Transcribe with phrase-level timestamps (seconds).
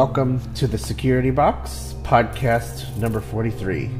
[0.00, 3.90] Welcome to the Security Box, podcast number 43.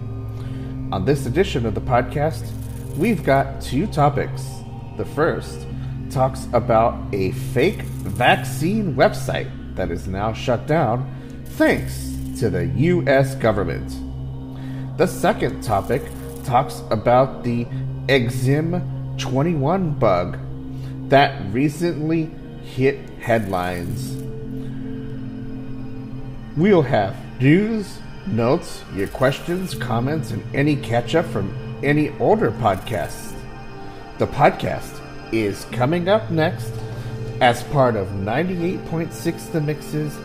[0.92, 2.50] On this edition of the podcast,
[2.96, 4.48] we've got two topics.
[4.96, 5.66] The first
[6.08, 11.04] talks about a fake vaccine website that is now shut down
[11.58, 13.92] thanks to the US government.
[14.96, 16.00] The second topic
[16.44, 17.66] talks about the
[18.06, 20.38] Exim 21 bug
[21.10, 22.30] that recently
[22.62, 24.29] hit headlines.
[26.56, 31.54] We'll have news, notes, your questions, comments, and any catch up from
[31.84, 33.34] any older podcasts.
[34.18, 35.00] The podcast
[35.32, 36.72] is coming up next
[37.40, 40.18] as part of 98.6 The Mix's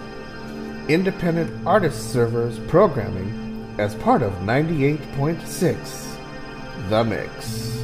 [0.89, 6.17] independent artist servers programming as part of 98.6
[6.89, 7.74] The Mix.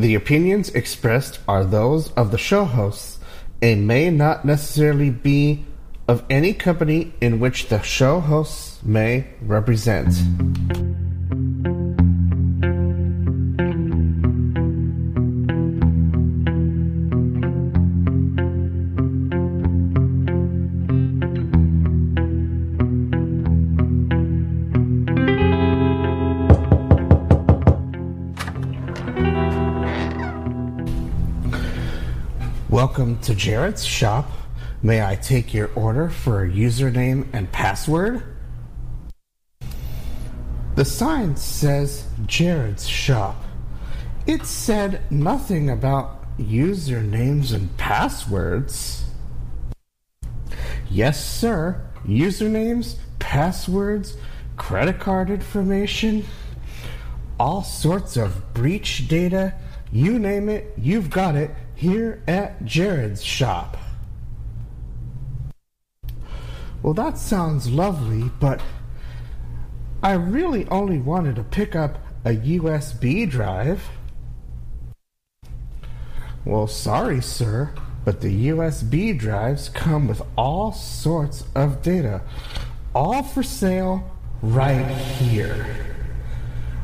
[0.00, 3.18] The opinions expressed are those of the show hosts
[3.60, 5.66] and may not necessarily be
[6.08, 10.14] of any company in which the show hosts may represent.
[33.30, 34.28] To Jared's shop.
[34.82, 38.24] May I take your order for a username and password?
[40.74, 43.36] The sign says Jared's shop.
[44.26, 49.04] It said nothing about usernames and passwords.
[50.90, 51.80] Yes, sir.
[52.04, 54.16] Usernames, passwords,
[54.56, 56.24] credit card information,
[57.38, 59.54] all sorts of breach data.
[59.92, 63.78] You name it, you've got it here at Jared's shop.
[66.82, 68.60] Well, that sounds lovely, but
[70.02, 73.88] I really only wanted to pick up a USB drive.
[76.44, 77.72] Well, sorry, sir,
[78.04, 82.20] but the USB drives come with all sorts of data,
[82.94, 84.04] all for sale
[84.42, 85.66] right here,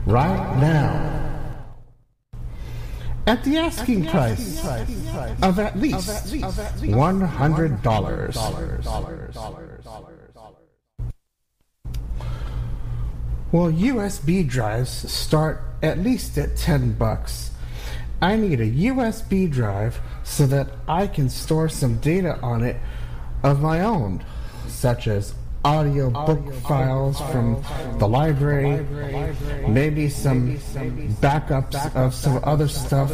[0.07, 1.36] right now
[3.27, 4.65] at the asking price
[5.43, 8.35] of at least $100.
[13.53, 17.51] Well, USB drives start at least at 10 bucks.
[18.21, 22.77] I need a USB drive so that I can store some data on it
[23.43, 24.25] of my own,
[24.69, 25.35] such as
[25.67, 27.61] audio book files from
[27.99, 28.87] the library,
[29.67, 30.57] maybe some
[31.21, 33.11] backups of some other stuff.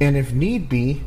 [0.00, 1.02] And if need be,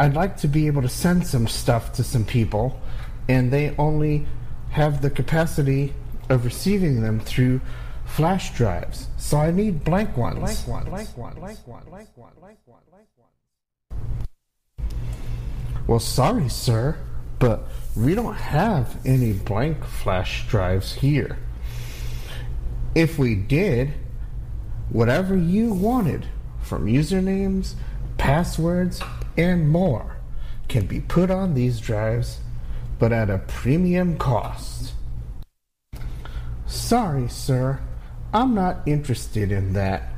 [0.00, 2.80] I'd like to be able to send some stuff to some people,
[3.28, 4.26] and they only
[4.70, 5.94] have the capacity
[6.28, 7.60] of receiving them through
[8.06, 9.06] flash drives.
[9.18, 10.40] So I need blank ones.
[10.40, 10.88] Blank ones.
[10.88, 11.38] Blank ones.
[11.38, 11.84] Blank ones.
[11.88, 12.34] Blank ones.
[12.40, 12.93] Blank ones.
[15.86, 16.96] Well, sorry, sir,
[17.38, 21.36] but we don't have any blank flash drives here.
[22.94, 23.92] If we did,
[24.88, 26.26] whatever you wanted
[26.62, 27.74] from usernames,
[28.16, 29.02] passwords,
[29.36, 30.16] and more
[30.68, 32.38] can be put on these drives,
[32.98, 34.94] but at a premium cost.
[36.66, 37.80] Sorry, sir,
[38.32, 40.08] I'm not interested in that.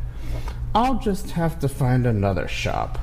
[0.75, 2.99] I'll just have to find another shop.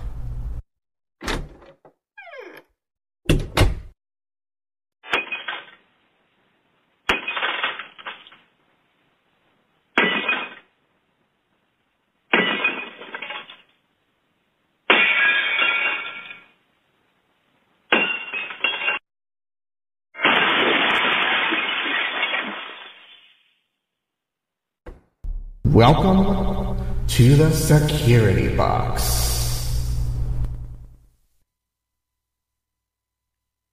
[25.73, 26.77] Welcome
[27.07, 29.01] to the security box.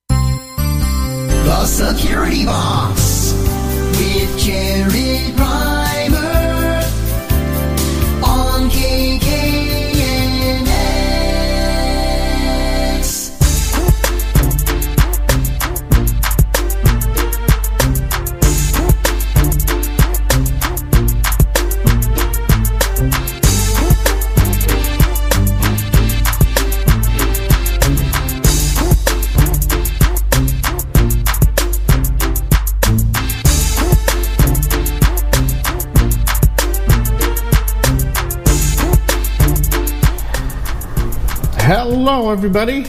[0.08, 3.35] The Security Box
[3.99, 5.59] with Jared Reimer
[42.12, 42.86] Hello, everybody.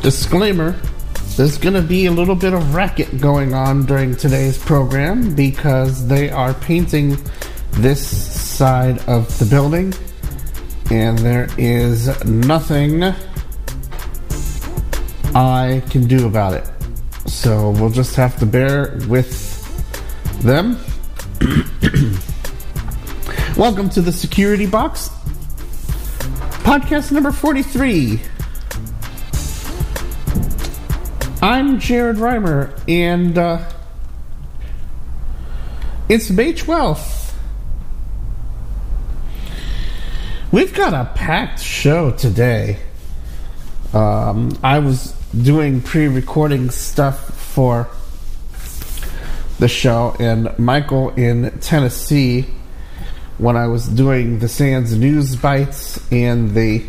[0.00, 0.80] Disclaimer
[1.36, 6.06] there's going to be a little bit of racket going on during today's program because
[6.06, 7.16] they are painting
[7.72, 9.92] this side of the building,
[10.92, 13.02] and there is nothing
[15.34, 16.70] I can do about it.
[17.28, 19.34] So we'll just have to bear with
[20.42, 20.78] them.
[23.56, 25.10] Welcome to the Security Box,
[26.70, 28.20] podcast number 43.
[31.42, 33.68] I'm Jared Reimer, and uh,
[36.08, 37.34] it's May 12th.
[40.52, 42.78] We've got a packed show today.
[43.92, 47.88] Um, I was doing pre recording stuff for
[49.58, 52.46] the show, and Michael in Tennessee,
[53.40, 56.84] when I was doing the SANS News Bites and the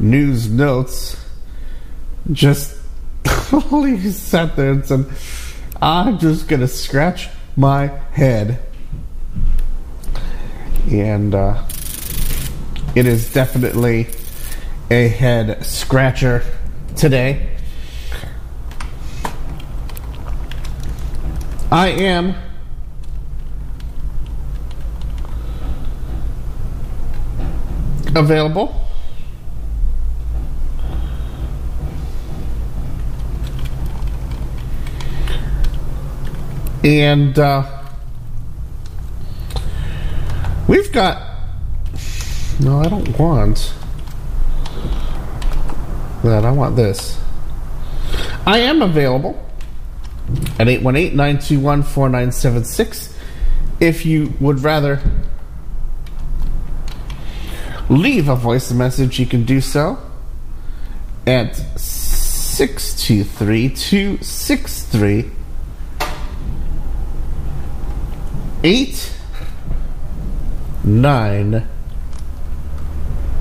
[0.00, 1.24] news notes,
[2.32, 2.76] just
[3.28, 5.06] Holy sat there and said,
[5.80, 8.58] I'm just going to scratch my head.
[10.90, 11.62] And uh,
[12.96, 14.08] it is definitely
[14.90, 16.42] a head scratcher
[16.96, 17.56] today.
[21.70, 22.34] I am
[28.16, 28.86] available
[36.86, 37.82] And uh,
[40.68, 41.20] we've got.
[42.60, 43.74] No, I don't want
[46.22, 46.44] that.
[46.44, 47.20] I want this.
[48.46, 49.44] I am available
[50.60, 53.18] at 818 921 4976
[53.80, 55.02] if you would rather
[57.88, 59.98] leave a voice message, you can do so
[61.26, 65.30] at 623 263
[68.64, 69.12] eight
[70.82, 71.68] nine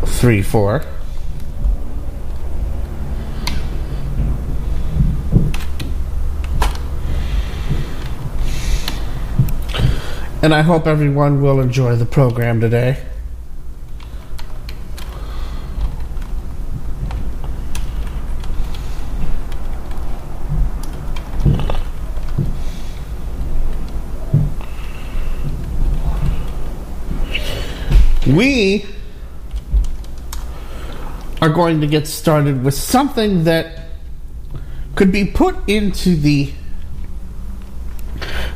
[0.05, 0.83] three four
[10.43, 12.97] and I hope everyone will enjoy the program today.
[28.35, 28.85] We
[31.41, 33.87] are going to get started with something that
[34.95, 36.51] could be put into the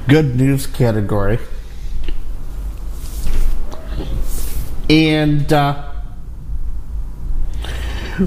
[0.08, 1.40] good news category.
[4.90, 5.92] And uh,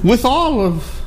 [0.02, 1.02] with all of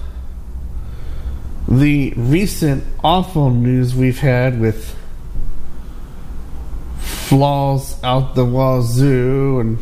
[1.67, 4.95] the recent awful news we've had with
[6.99, 9.79] flaws out the wazoo and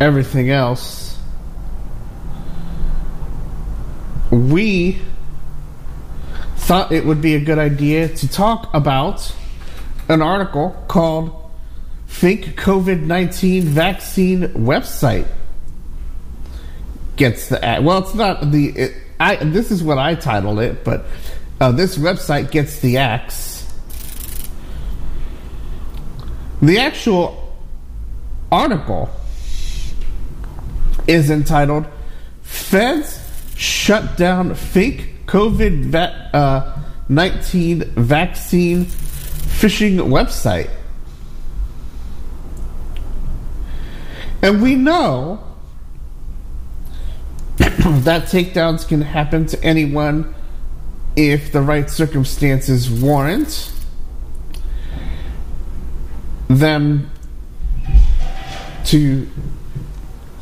[0.00, 1.18] everything else,
[4.30, 5.00] we
[6.56, 9.34] thought it would be a good idea to talk about
[10.08, 11.50] an article called
[12.06, 15.26] Fake COVID 19 Vaccine Website
[17.16, 17.84] Gets the ad.
[17.84, 18.68] Well, it's not the.
[18.68, 21.04] It, I, this is what I titled it, but
[21.60, 23.66] uh, this website gets the axe.
[26.62, 27.56] The actual
[28.52, 29.10] article
[31.08, 31.86] is entitled
[32.42, 33.24] Feds
[33.56, 35.94] Shut Down Fake COVID
[36.32, 40.70] uh, 19 Vaccine Phishing Website.
[44.40, 45.42] And we know
[47.56, 50.34] that takedowns can happen to anyone
[51.16, 53.72] if the right circumstances warrant
[56.48, 57.10] them
[58.84, 59.28] to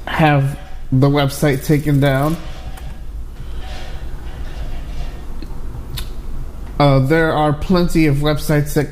[0.07, 0.59] have
[0.93, 2.37] the website taken down.
[6.79, 8.89] Uh, there are plenty of websites that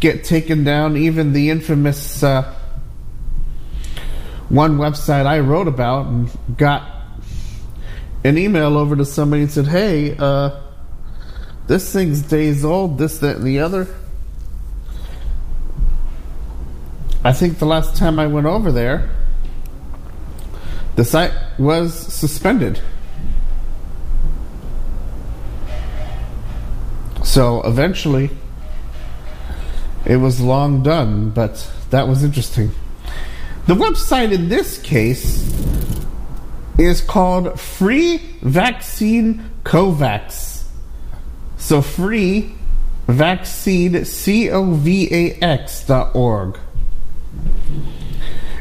[0.00, 0.96] get taken down.
[0.96, 2.54] Even the infamous uh,
[4.48, 6.82] one website I wrote about and got
[8.22, 10.60] an email over to somebody and said, "Hey, uh,
[11.66, 12.98] this thing's days old.
[12.98, 13.88] This, that, and the other."
[17.24, 19.08] I think the last time I went over there
[20.96, 22.80] the site was suspended.
[27.24, 28.30] So eventually,
[30.04, 32.72] it was long done, but that was interesting.
[33.66, 35.48] The website in this case
[36.78, 40.64] is called Free Vaccine Covax.
[41.58, 42.54] So free
[43.06, 46.58] vaccine C O V A X dot org.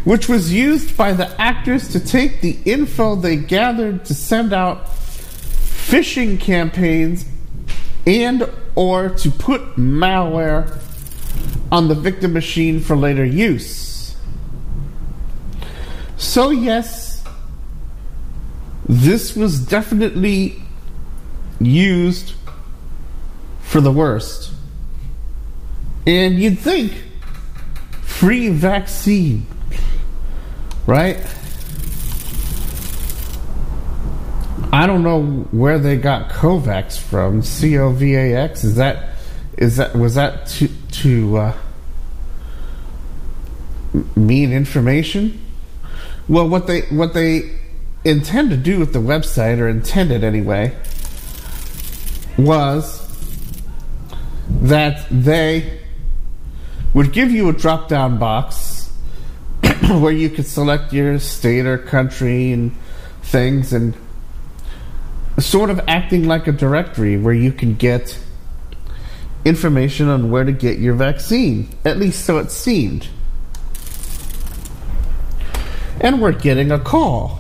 [0.04, 4.88] Which was used by the actors to take the info they gathered to send out
[4.88, 7.26] phishing campaigns
[8.08, 10.80] and or to put malware
[11.72, 14.16] on the victim machine for later use.
[16.18, 17.24] So yes,
[18.88, 20.62] this was definitely
[21.60, 22.34] used
[23.62, 24.52] for the worst.
[26.06, 26.94] And you'd think
[28.02, 29.46] free vaccine,
[30.86, 31.18] right?
[34.74, 37.42] I don't know where they got Covax from.
[37.42, 38.64] C O V A X.
[38.64, 39.16] Is that
[39.58, 41.58] is that was that to to uh,
[44.16, 45.40] mean information?
[46.30, 47.60] Well, what they what they
[48.06, 50.76] intend to do with the website, or intended anyway,
[52.38, 53.00] was
[54.50, 55.80] that they
[56.94, 58.81] would give you a drop down box
[59.90, 62.76] where you could select your state or country and
[63.24, 63.96] things and
[65.40, 68.20] sort of acting like a directory where you can get
[69.44, 71.70] information on where to get your vaccine.
[71.84, 73.08] At least so it seemed.
[76.00, 77.40] And we're getting a call.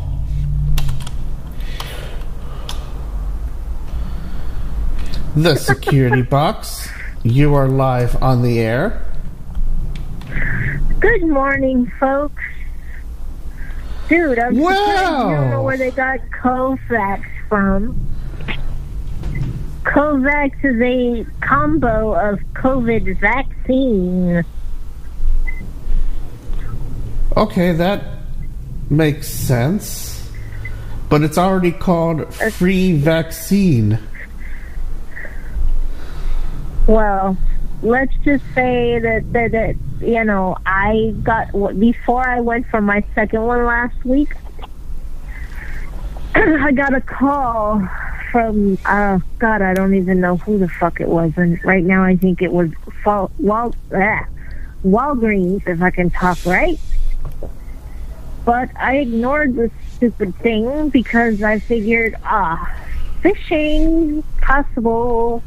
[5.36, 6.90] The security box.
[7.24, 9.11] You are live on the air.
[11.02, 12.44] Good morning, folks.
[14.08, 18.00] Dude, I'm surprised you don't know where they got Covax from.
[19.82, 24.44] Covax is a combo of COVID vaccine.
[27.36, 28.04] Okay, that
[28.92, 30.32] makes sense.
[31.10, 33.98] But it's already called free vaccine.
[36.86, 37.38] Well,
[37.82, 43.04] let's just say that, that, that you know, I got, before I went for my
[43.16, 44.34] second one last week,
[46.36, 47.88] I got a call
[48.32, 51.34] from, uh, God, I don't even know who the fuck it was.
[51.38, 52.72] And right now I think it was
[53.06, 54.26] Wal, Wal, ah,
[54.84, 56.80] Walgreens, if I can talk right.
[58.46, 62.76] But I ignored the stupid thing because I figured, ah,
[63.22, 65.44] phishing possible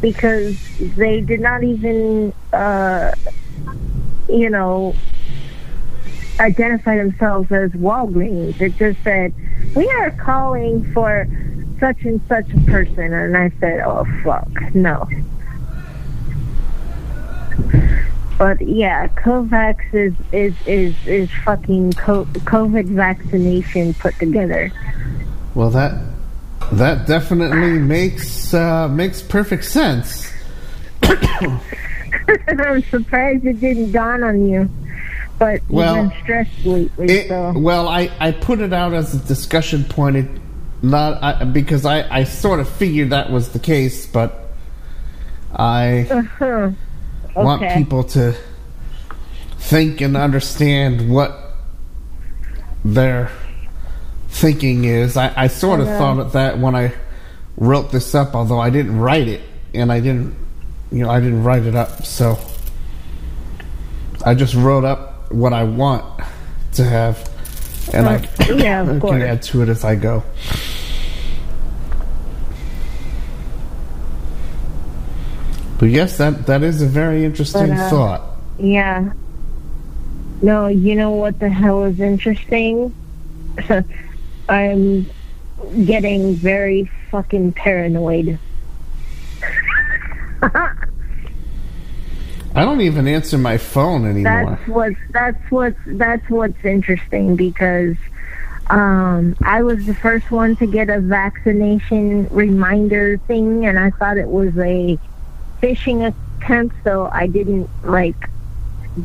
[0.00, 0.58] because
[0.96, 3.14] they did not even, uh,
[4.28, 4.94] you know,
[6.38, 8.60] identify themselves as Walgreens.
[8.60, 9.34] It just said,
[9.74, 11.26] we are calling for
[11.78, 13.12] such and such a person.
[13.12, 15.08] And I said, oh, fuck, no.
[18.38, 24.72] But yeah, COVAX is is is is fucking COVID vaccination put together.
[25.54, 25.92] Well, that
[26.72, 30.32] that definitely makes uh, makes perfect sense.
[31.02, 34.70] I'm surprised it didn't dawn on you.
[35.38, 39.14] But Well, you've been stressed lately, It, so well, I, I put it out as
[39.14, 40.30] a discussion point, it,
[40.82, 44.52] not I, because I, I sort of figured that was the case, but
[45.52, 46.70] I uh-huh.
[47.34, 48.36] want people to
[49.58, 51.54] think and understand what
[52.84, 53.30] their
[54.30, 55.16] thinking is.
[55.16, 56.92] I, I sort of I thought of that when I
[57.56, 59.42] wrote this up, although I didn't write it,
[59.74, 60.34] and I didn't,
[60.90, 62.38] you know, I didn't write it up, so
[64.24, 66.04] I just wrote up what I want
[66.74, 67.28] to have,
[67.92, 69.22] and I Uh, yeah, of can course.
[69.22, 70.22] add to it as I go.
[75.78, 78.22] But yes, that that is a very interesting But, uh, thought.
[78.58, 79.12] Yeah.
[80.42, 82.94] No, you know what the hell is interesting?
[84.50, 85.08] I'm
[85.84, 88.38] getting very fucking paranoid.
[90.42, 90.74] I
[92.64, 94.58] don't even answer my phone anymore.
[94.58, 97.96] That's what's that's what's that's what's interesting because
[98.70, 104.16] um, I was the first one to get a vaccination reminder thing, and I thought
[104.16, 104.98] it was a
[105.62, 108.28] phishing attempt, so I didn't like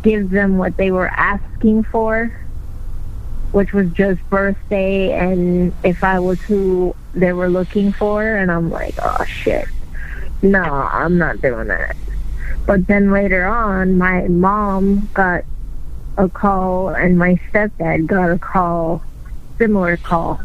[0.01, 2.35] give them what they were asking for,
[3.55, 8.69] which was just birthday and if I was who they were looking for, and I'm
[8.69, 9.65] like, oh shit,
[10.41, 11.95] no, I'm not doing that.
[12.65, 15.45] But then later on, my mom got
[16.17, 19.01] a call, and my stepdad got a call,
[19.57, 20.41] similar call.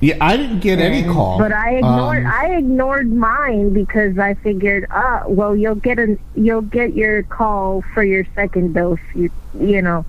[0.00, 1.38] Yeah, I didn't get any call.
[1.38, 6.20] But I ignored Um, I ignored mine because I figured, ah, well, you'll get an
[6.36, 9.00] you'll get your call for your second dose.
[9.12, 9.28] You
[9.58, 10.06] you know,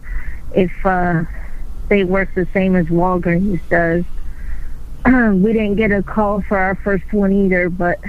[0.53, 1.23] if uh,
[1.89, 4.03] they work the same as Walgreens does.
[5.41, 7.99] we didn't get a call for our first one either, but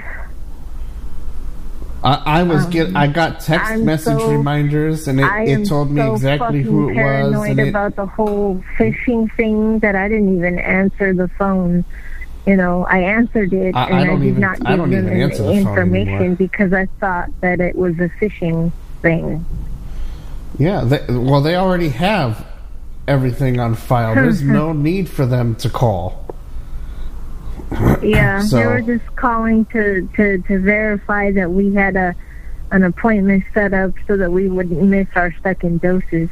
[2.03, 5.67] I, I was Um, get I got text I'm message so- reminders and it, it
[5.67, 9.79] told me so exactly who it was paranoid and it, about the whole phishing thing
[9.79, 11.85] that I didn't even answer the phone.
[12.47, 14.77] You know, I answered it I- I and I, don't did even- not I give
[14.77, 18.71] don't them even the the information because I thought that it was a phishing
[19.03, 19.45] thing.
[20.57, 22.45] yeah they, well they already have
[23.07, 24.15] everything on file.
[24.15, 26.25] There's no need for them to call.
[28.01, 32.15] Yeah, So- they were just calling to, to, to verify that we had a
[32.71, 36.29] an appointment set up so that we wouldn't miss our second doses.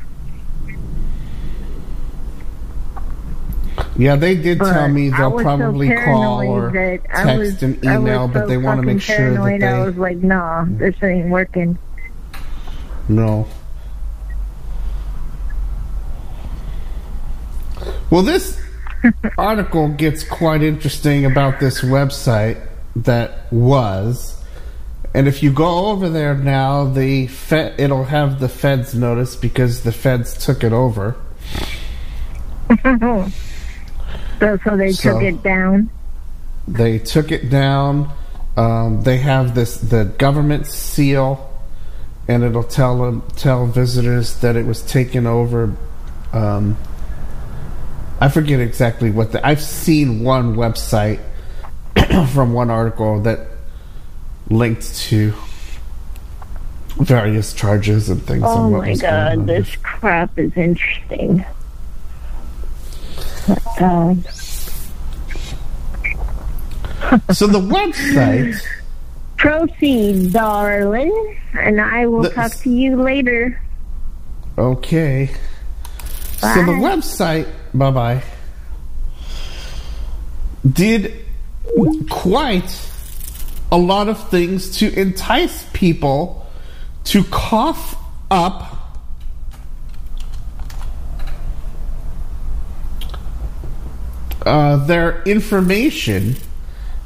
[3.97, 8.29] Yeah, they did But tell me they'll probably so call or text was- and email,
[8.29, 11.77] but they want to make sure that paranoid, I was like, nah, this ain't working.
[13.09, 13.45] no.
[18.09, 18.59] Well, this
[19.37, 22.59] article gets quite interesting about this website
[22.95, 24.43] that was,
[25.13, 29.83] and if you go over there now, the Fed, it'll have the Feds notice because
[29.83, 31.15] the Feds took it over.
[34.39, 35.89] So, so they So- took it down.
[36.65, 38.09] They took it down.
[38.55, 41.49] Um, they have this the government seal,
[42.27, 45.73] and it'll tell them tell visitors that it was taken over.
[46.31, 46.77] Um,
[48.19, 49.45] I forget exactly what the.
[49.45, 51.19] I've seen one website
[52.33, 53.47] from one article that
[54.49, 55.33] linked to
[56.97, 58.43] various charges and things.
[58.45, 59.37] Oh my was going on.
[59.37, 61.45] god, this crap is interesting.
[63.79, 64.23] Um,
[67.31, 68.59] So the website.
[69.37, 73.61] proceed, darling, and I will The- talk to you later.
[74.57, 75.29] Okay.
[76.39, 76.71] So the Bye.
[76.71, 78.23] website, bye bye,
[80.71, 81.25] did
[82.09, 82.89] quite
[83.71, 86.47] a lot of things to entice people
[87.05, 87.95] to cough
[88.31, 88.79] up
[94.45, 96.35] uh, their information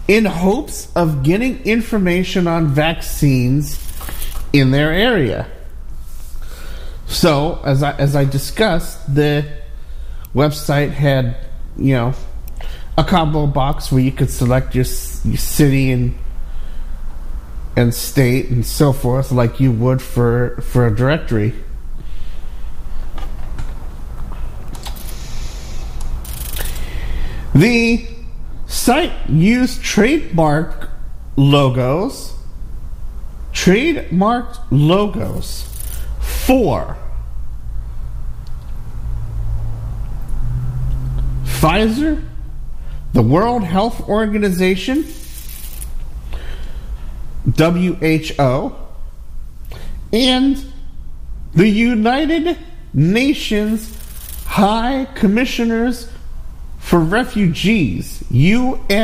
[0.08, 3.80] in hopes of getting information on vaccines
[4.52, 5.48] in their area.
[7.08, 9.46] So, as I as I discussed, the
[10.34, 11.38] website had
[11.78, 12.14] you know
[12.98, 14.86] a combo box where you could select your,
[15.24, 16.18] your city and
[17.76, 21.54] and state and so forth, like you would for for a directory.
[27.56, 28.08] The
[28.66, 30.90] site used trademark
[31.36, 32.34] logos,
[33.54, 35.73] trademarked logos
[36.46, 36.98] for
[41.46, 42.22] Pfizer,
[43.14, 45.06] the World Health Organization,
[47.58, 48.76] WHO,
[50.12, 50.66] and
[51.54, 52.58] the United
[52.94, 53.98] Nations
[54.46, 56.12] High Commissioners
[56.80, 58.96] for Refugees, UNHCR,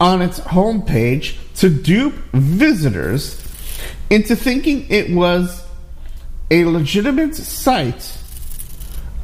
[0.00, 3.41] on its homepage to dupe visitors
[4.12, 5.66] into thinking it was
[6.50, 8.18] a legitimate site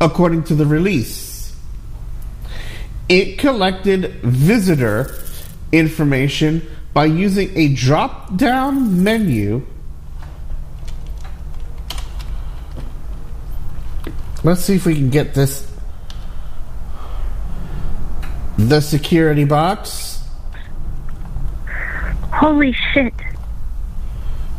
[0.01, 1.55] according to the release.
[3.07, 5.14] It collected visitor
[5.72, 9.66] information by using a drop down menu.
[14.42, 15.70] Let's see if we can get this.
[18.57, 20.22] The security box.
[22.33, 23.12] Holy shit.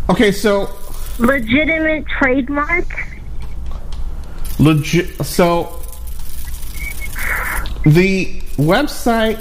[0.09, 0.69] Okay, so
[1.19, 2.87] Legitimate trademark?
[4.59, 5.23] legit.
[5.25, 5.79] So
[7.85, 9.39] the website.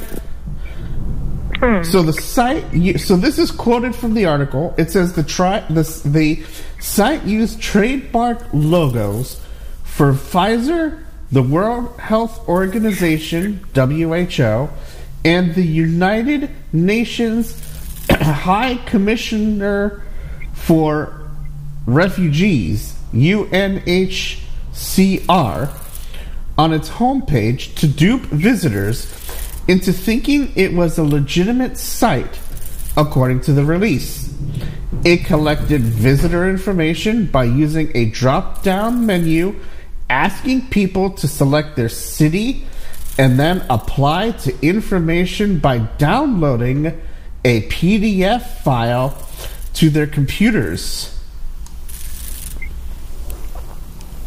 [1.56, 1.82] Hmm.
[1.82, 3.00] So the site.
[3.00, 4.74] So this is quoted from the article.
[4.76, 6.44] It says the try the the
[6.78, 9.40] site used trademark logos
[9.82, 11.02] for Pfizer,
[11.32, 14.68] the World Health Organization (WHO),
[15.24, 17.60] and the United Nations
[18.10, 20.02] High Commissioner
[20.68, 21.26] for
[21.86, 24.42] Refugees (UNHCR)
[26.58, 29.10] on its homepage to dupe visitors
[29.66, 32.38] into thinking it was a legitimate site,
[32.98, 34.30] according to the release.
[35.06, 39.54] It collected visitor information by using a drop down menu,
[40.10, 42.66] asking people to select their city,
[43.16, 47.00] and then apply to information by downloading
[47.42, 49.16] a PDF file
[49.78, 51.16] to their computers.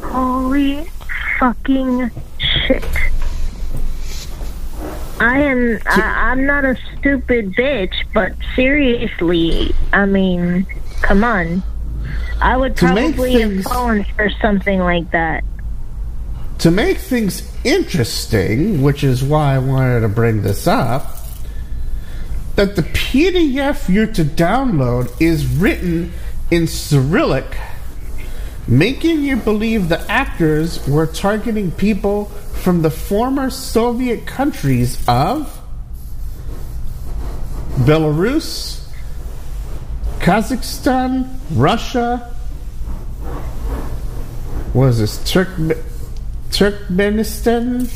[0.01, 0.85] Holy
[1.39, 2.85] fucking shit.
[5.19, 5.77] I am.
[5.85, 10.65] I, I'm not a stupid bitch, but seriously, I mean,
[11.01, 11.61] come on.
[12.41, 15.43] I would probably have things- fallen for something like that.
[16.59, 21.17] To make things interesting, which is why I wanted to bring this up,
[22.61, 26.13] that the PDF you're to download is written
[26.51, 27.57] in Cyrillic,
[28.67, 35.59] making you believe the actors were targeting people from the former Soviet countries of
[37.77, 38.87] Belarus,
[40.19, 42.31] Kazakhstan, Russia,
[44.75, 45.83] was this, Turkmen-
[46.51, 47.89] Turkmenistan,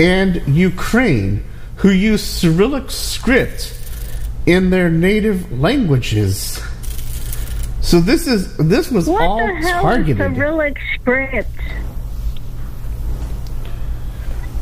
[0.00, 1.44] and Ukraine,
[1.80, 3.76] who use Cyrillic script
[4.46, 6.60] in their native languages.
[7.80, 10.20] So this is this was What all the hell targeted.
[10.32, 11.48] is Cyrillic script?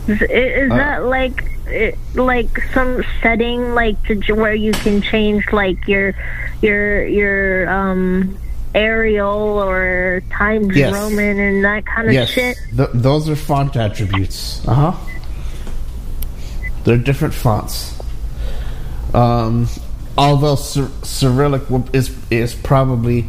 [0.07, 0.77] Is, is Uh.
[0.77, 6.15] that like it, like some setting like to where you can change like your
[6.63, 8.37] your your um
[8.75, 9.27] Arial
[9.61, 10.93] or Times Yes.
[10.93, 12.57] Roman and that kind of yes, shit?
[12.77, 14.67] th- those are font attributes.
[14.69, 14.93] Uh huh.
[16.89, 18.01] They're different fonts.
[19.13, 19.69] Um,
[20.17, 23.29] although Cy- Cyrillic is is probably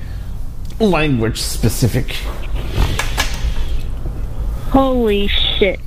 [0.80, 2.12] language specific.
[4.72, 5.82] Holy shit!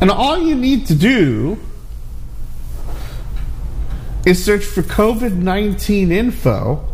[0.00, 1.56] And all you need to do
[4.26, 6.84] is search for COVID 19 info,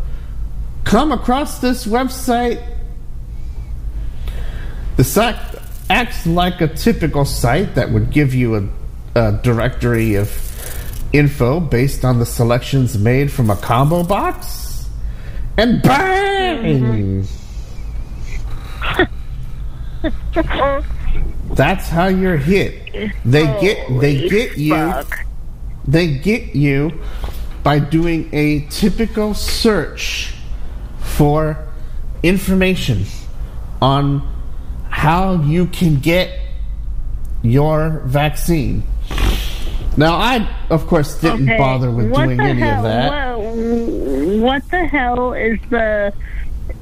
[0.85, 2.63] come across this website.
[4.99, 5.41] The site
[5.89, 8.69] acts like a typical site that would give you a,
[9.15, 10.31] a directory of
[11.13, 14.89] info based on the selections made from a combo box.
[15.57, 17.27] And bang!
[21.55, 23.13] That's how you're hit.
[23.25, 24.93] They get they get you
[25.87, 26.93] they get you
[27.63, 30.35] by doing a typical search
[31.01, 31.67] for
[32.23, 33.05] information
[33.83, 34.27] on
[34.89, 36.39] how you can get
[37.43, 38.83] your vaccine.
[39.97, 43.39] Now, I, of course, didn't Okay, bother with what doing any hell, of that.
[43.39, 46.13] What, what the hell is the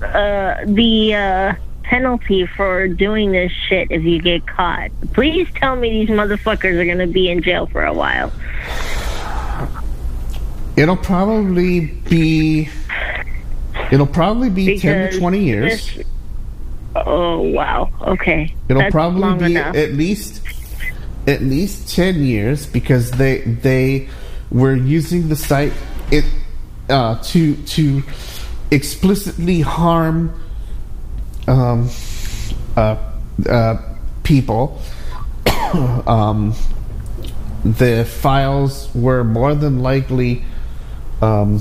[0.03, 4.91] uh, the uh, penalty for doing this shit if you get caught?
[5.15, 8.31] Please tell me these motherfuckers are going to be in jail for a while.
[10.77, 12.69] It'll probably be.
[13.91, 15.95] It'll probably be ten to twenty years.
[15.95, 16.07] this-
[16.95, 17.91] oh wow.
[18.03, 18.55] Okay.
[18.69, 19.75] It'll That's probably be enough.
[19.75, 20.43] at least
[21.29, 24.09] at least ten years because they they
[24.51, 25.75] were using the site
[26.11, 26.25] it
[26.89, 28.03] uh, to to
[28.71, 30.33] explicitly harm
[31.47, 31.91] um,
[32.77, 32.97] uh,
[33.49, 33.77] uh,
[34.23, 34.81] people.
[36.07, 36.55] um,
[37.65, 40.45] the files were more than likely
[41.21, 41.61] um,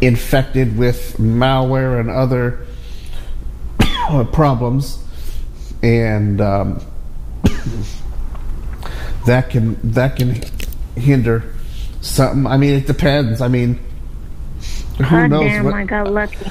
[0.00, 2.66] infected with malware and other
[4.32, 5.02] problems,
[5.82, 6.80] and um,
[9.26, 10.40] that can that can
[10.96, 11.54] hinder
[12.00, 12.46] something.
[12.46, 13.40] I mean, it depends.
[13.40, 13.78] I mean,
[14.96, 16.50] who God knows damn, what I got lucky.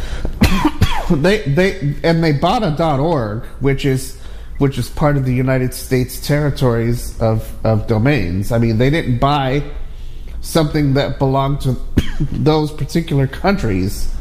[1.15, 4.19] they they and they bought a .org, which is
[4.57, 8.51] which is part of the United States territories of of domains.
[8.51, 9.63] I mean, they didn't buy
[10.41, 11.77] something that belonged to
[12.31, 14.11] those particular countries.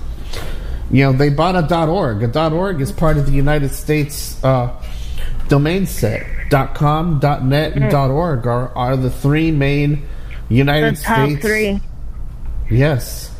[0.90, 2.22] You know, they bought a .org.
[2.22, 4.70] A .org is part of the United States uh,
[5.48, 6.26] domain set.
[6.50, 10.06] Dot .com, dot .net, and .org are, are the three main
[10.48, 11.42] United The top States.
[11.42, 11.80] three.
[12.70, 13.30] Yes.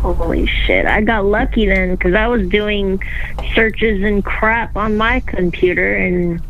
[0.00, 0.84] Holy shit!
[0.84, 3.02] I got lucky then because I was doing
[3.54, 6.42] searches and crap on my computer and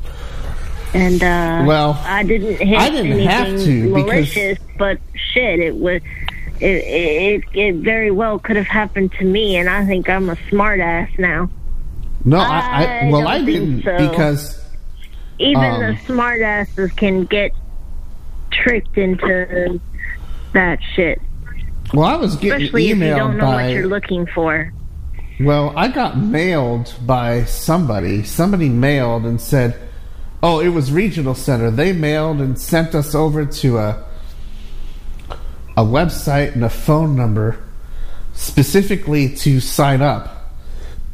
[0.93, 5.61] and uh, Well, I didn't hit I didn't anything have to, because- malicious, but shit,
[5.61, 6.03] it was.
[6.61, 10.37] It, it it very well could have happened to me, and I think I'm a
[10.51, 11.51] smartass now.
[12.25, 14.11] No, I, I I well, don't I didn't so.
[14.11, 14.65] because
[15.39, 17.51] Even Um, the smartasses can get
[18.51, 19.81] tricked into
[20.53, 21.21] that shit,
[21.93, 23.65] well, I was getting especially if you don't know by.
[23.65, 24.73] what you're looking for.
[25.41, 28.23] Well, I got mailed by somebody.
[28.23, 29.77] Somebody mailed and said,
[30.43, 31.73] "Oh, it was Regional Center.
[31.73, 34.05] They mailed and sent us over to a
[35.77, 37.59] a website and a phone number
[38.35, 40.53] specifically to sign up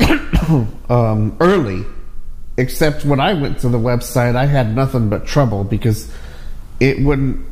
[0.88, 1.84] um, early."
[2.56, 6.12] Except when I went to the website, I had nothing but trouble because
[6.78, 7.46] it wouldn't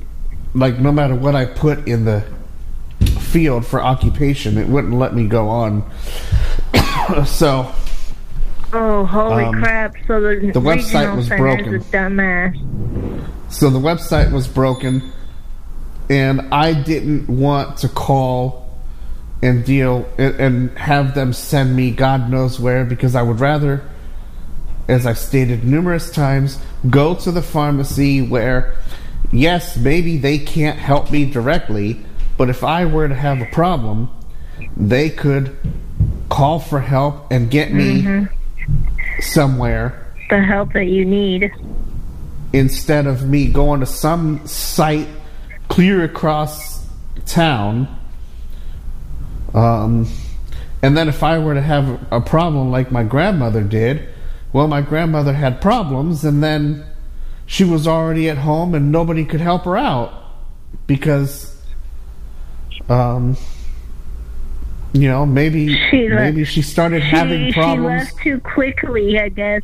[0.55, 2.25] like no matter what I put in the
[3.21, 4.59] field for occupation.
[4.59, 5.91] It wouldn't let me go on.
[7.27, 7.73] so
[8.73, 9.95] Oh, holy Um, crap!
[10.07, 11.81] So the, the website was broken.
[13.49, 15.11] So the website was broken,
[16.11, 18.69] and I didn't want to call
[19.43, 23.83] and deal and, and have them send me God knows where because I would rather,
[24.89, 28.77] as I've stated numerous times, go to the pharmacy where,
[29.31, 32.01] yes, maybe they can't help me directly,
[32.37, 34.11] but if I were to have a problem,
[34.77, 35.57] they could
[36.29, 39.21] call for help and get me mm-hmm.
[39.21, 41.51] somewhere The help that you need.
[42.53, 45.09] instead of me going to some site
[45.69, 46.87] clear across
[47.27, 47.95] town.
[49.55, 50.09] Um,
[50.83, 54.09] and then if I were to have a problem like my grandmother did,
[54.53, 56.85] well, my grandmother had problems, and then
[57.47, 60.13] she was already at home and nobody could help her out
[60.87, 61.57] because,
[62.89, 63.37] um,
[64.93, 69.63] you know, maybe She maybe she started She, having she left too quickly, I guess.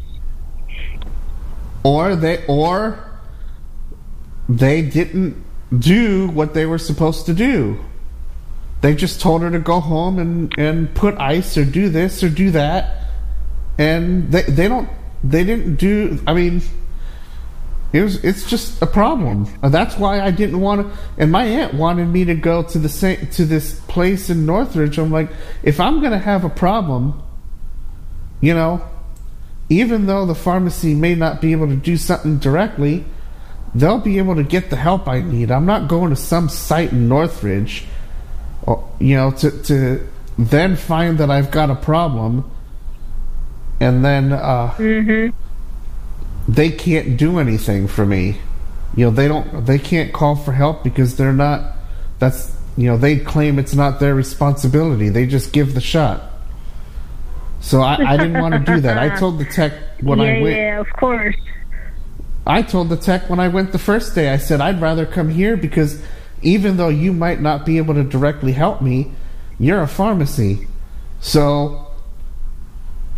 [1.82, 2.98] or they or
[4.48, 5.43] they didn't
[5.77, 7.79] do what they were supposed to do.
[8.81, 12.29] They just told her to go home and and put ice or do this or
[12.29, 13.09] do that,
[13.79, 14.88] and they they don't
[15.22, 16.20] they didn't do.
[16.27, 16.61] I mean,
[17.94, 19.48] it was it's just a problem.
[19.62, 20.98] That's why I didn't want to.
[21.16, 24.98] And my aunt wanted me to go to the same to this place in Northridge.
[24.98, 25.31] I'm like,
[25.62, 27.22] if I'm gonna have a problem,
[28.42, 28.87] you know,
[29.70, 33.05] even though the pharmacy may not be able to do something directly,
[33.74, 35.50] they'll be able to get the help I need.
[35.50, 37.84] I'm not going to some site in Northridge,
[38.62, 40.08] or, you know, to to
[40.38, 42.50] then find that I've got a problem,
[43.80, 44.74] and then uh,
[46.48, 48.38] they can't do anything for me.
[48.96, 49.66] You know, they don't.
[49.66, 51.76] They can't call for help because they're not.
[52.18, 55.08] That's you know, they claim it's not their responsibility.
[55.08, 56.30] They just give the shot.
[57.60, 58.98] So I, I didn't want to do that.
[58.98, 60.56] I told the tech when yeah, I went.
[60.56, 61.37] yeah, of course.
[62.46, 65.30] I told the tech when I went the first day, I said, I'd rather come
[65.30, 66.02] here because
[66.42, 69.12] even though you might not be able to directly help me,
[69.59, 70.66] you're a pharmacy.
[71.20, 71.87] So,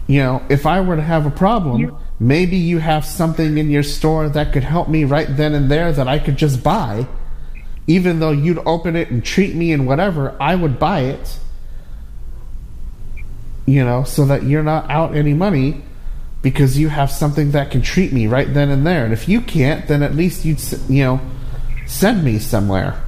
[0.07, 3.83] you know, if I were to have a problem, maybe you have something in your
[3.83, 7.07] store that could help me right then and there that I could just buy.
[7.89, 11.39] Even though you'd open it and treat me and whatever, I would buy it.
[13.65, 15.83] You know, so that you're not out any money
[16.47, 19.05] because you have something that can treat me right then and there.
[19.05, 21.21] And if you can't, then at least you'd, you know,
[21.87, 23.03] send me somewhere.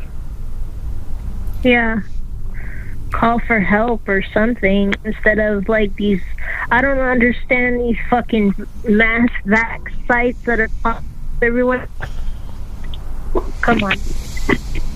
[1.63, 2.01] Yeah.
[3.13, 6.21] Call for help or something instead of like these.
[6.73, 8.57] I don't understand these fucking
[8.89, 11.01] mass vax sites that are
[11.41, 11.89] everywhere.
[13.61, 13.99] Come on.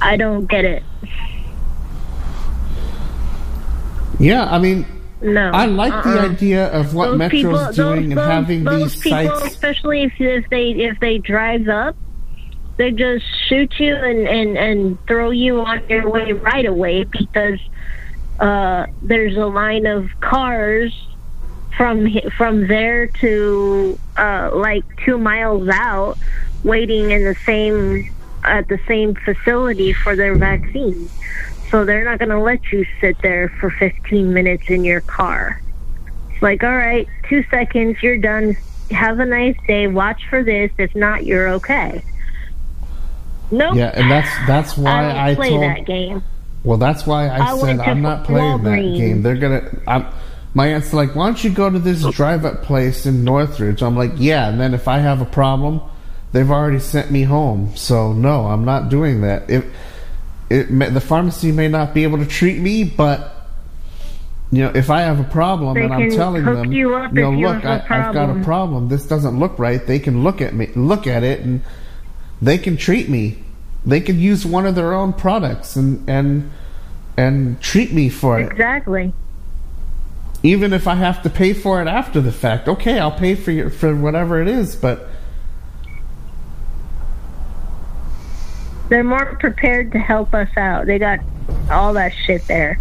[0.01, 0.83] I don't get it.
[4.19, 4.85] Yeah, I mean,
[5.23, 5.51] No.
[5.53, 6.31] I like the Uh-uh.
[6.31, 9.55] idea of what Those Metro's people- doing those- and having those these people, sites.
[9.55, 11.95] especially if if they if they drive up,
[12.77, 17.61] they just shoot you and and and throw you on your way right away because
[18.41, 20.93] uh, there's a line of cars
[21.77, 26.19] from from there to uh, like two miles out,
[26.65, 28.11] waiting in the same
[28.45, 31.09] at the same facility for their vaccine.
[31.73, 35.61] So they're not going to let you sit there for 15 minutes in your car.
[36.31, 38.55] It's like, all right, two seconds, you're done.
[38.91, 39.87] Have a nice day.
[39.87, 40.71] Watch for this.
[40.77, 42.05] If not, you're okay.
[43.51, 43.77] Nope.
[43.77, 45.63] Yeah, and that's that's I why don't I, play told.
[45.63, 46.23] that game.
[46.63, 49.23] Well, that's why I, I said I'm not playing that game.
[49.23, 49.71] They're gonna.
[49.87, 50.07] I'm,
[50.53, 53.83] my aunt's like, why don't you go to this drive-up place in Northridge?
[53.83, 54.51] I'm like, yeah.
[54.51, 55.81] And then if I have a problem,
[56.33, 57.75] they've already sent me home.
[57.77, 59.49] So no, I'm not doing that.
[59.49, 59.65] If
[60.53, 63.35] it, the pharmacy may not be able to treat me, but
[64.51, 67.33] you know, if I have a problem They and I'm telling them, you up know,
[67.33, 68.45] you look, have I, I've got a problem.
[68.45, 68.89] problem.
[68.89, 69.85] This doesn't look right.
[69.85, 71.63] They can look at me, look at it, and
[72.43, 73.39] they can treat me.
[73.87, 76.51] They can use one of their own products and and
[77.17, 78.53] and treat me for it.
[78.53, 79.15] Exactly.
[80.43, 83.53] Even if I have to pay for it after the fact, okay, I'll pay for
[83.53, 84.77] your for whatever it is.
[84.77, 85.09] But
[88.93, 90.85] They're more prepared to help us out.
[90.85, 91.19] They got
[91.71, 92.79] all that shit there.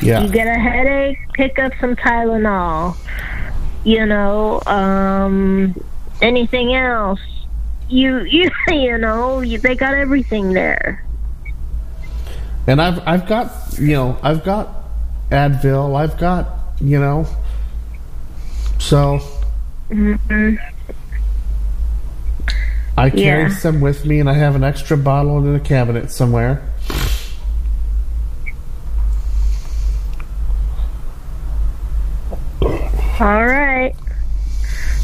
[0.00, 2.96] yeah, You get a headache, pick up some Tylenol.
[3.82, 5.74] You know, um,
[6.22, 7.18] anything else.
[7.88, 11.04] You you you know, you, they got everything there.
[12.68, 14.68] and I've I've got you know I've got
[15.32, 15.96] Advil.
[15.96, 16.46] I've got
[16.80, 17.26] you know.
[18.78, 19.18] So
[22.98, 23.48] I carry yeah.
[23.56, 26.60] some with me, and I have an extra bottle in the cabinet somewhere.
[33.20, 33.94] All right.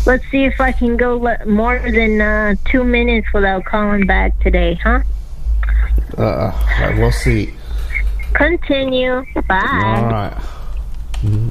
[0.06, 4.38] Let's see if I can go le- more than uh, two minutes without calling back
[4.40, 5.02] today, huh?
[6.18, 6.52] Uh,
[6.96, 7.54] we'll see.
[8.32, 9.24] Continue.
[9.48, 9.60] Bye.
[9.62, 10.32] All right.
[11.22, 11.48] mm-hmm.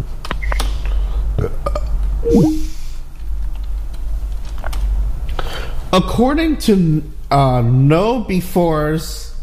[5.93, 9.35] According to uh, KnowBe4's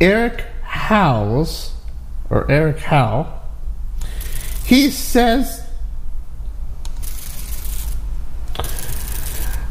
[0.00, 1.74] Eric Howells,
[2.30, 3.40] or Eric Howe,
[4.64, 5.66] he says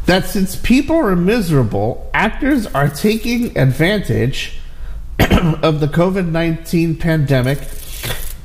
[0.08, 4.60] that since people are miserable, actors are taking advantage
[5.20, 7.60] of the COVID 19 pandemic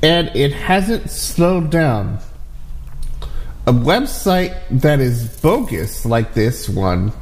[0.00, 2.20] and it hasn't slowed down.
[3.66, 7.12] A website that is bogus like this one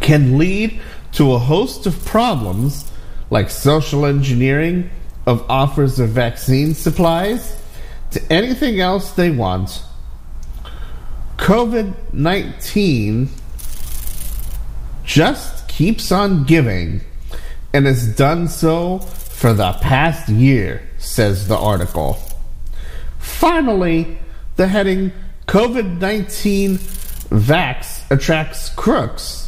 [0.00, 0.80] can lead
[1.12, 2.90] to a host of problems
[3.30, 4.90] like social engineering
[5.26, 7.60] of offers of vaccine supplies
[8.10, 9.82] to anything else they want.
[11.36, 13.28] COVID 19
[15.04, 17.00] just keeps on giving
[17.72, 22.18] and has done so for the past year, says the article.
[23.18, 24.18] Finally,
[24.56, 25.12] the heading
[25.46, 29.39] COVID 19 Vax attracts crooks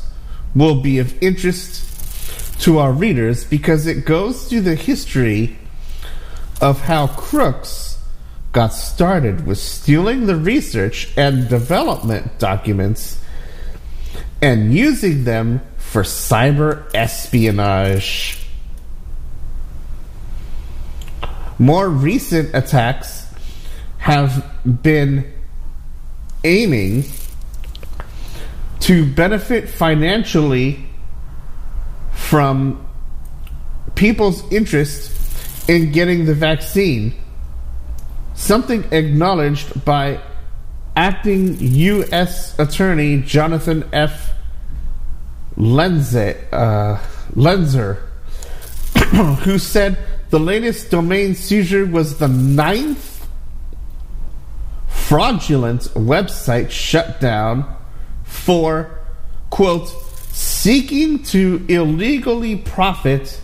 [0.55, 5.57] will be of interest to our readers because it goes through the history
[6.61, 7.99] of how crooks
[8.53, 13.21] got started with stealing the research and development documents
[14.41, 18.39] and using them for cyber espionage.
[21.59, 23.27] More recent attacks
[23.99, 24.45] have
[24.83, 25.33] been
[26.45, 27.05] aiming
[28.83, 30.85] to benefit financially
[32.13, 32.85] from
[33.95, 37.15] people's interest in getting the vaccine,
[38.35, 40.21] something acknowledged by
[40.97, 42.59] acting U.S.
[42.59, 44.33] Attorney Jonathan F.
[45.57, 46.99] Lenze, uh,
[47.37, 47.99] Lenzer,
[49.45, 49.97] who said
[50.31, 53.29] the latest domain seizure was the ninth
[54.89, 57.77] fraudulent website shut down
[58.33, 58.99] for,
[59.51, 59.89] quote,
[60.33, 63.41] seeking to illegally profit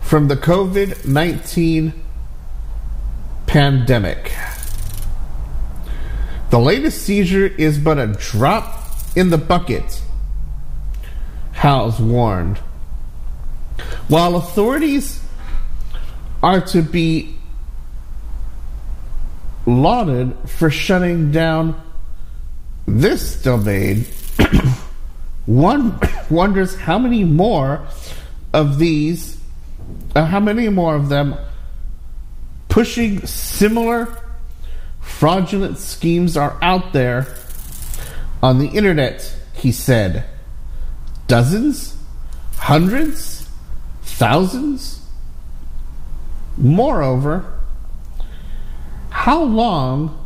[0.00, 1.92] from the COVID 19
[3.46, 4.32] pandemic.
[6.50, 8.80] The latest seizure is but a drop
[9.16, 10.02] in the bucket,
[11.52, 12.58] Howes warned.
[14.06, 15.20] While authorities
[16.42, 17.36] are to be
[19.66, 21.80] lauded for shutting down
[22.86, 24.04] this domain,
[25.46, 25.98] one
[26.30, 27.86] wonders how many more
[28.52, 29.40] of these,
[30.14, 31.36] uh, how many more of them
[32.68, 34.18] pushing similar
[35.00, 37.26] fraudulent schemes are out there
[38.42, 40.24] on the internet, he said.
[41.26, 41.96] Dozens?
[42.56, 43.48] Hundreds?
[44.02, 45.00] Thousands?
[46.56, 47.52] Moreover,
[49.10, 50.18] how long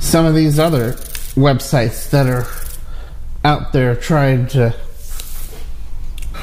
[0.00, 0.96] some of these other
[1.34, 2.46] websites that are
[3.44, 4.74] out there trying to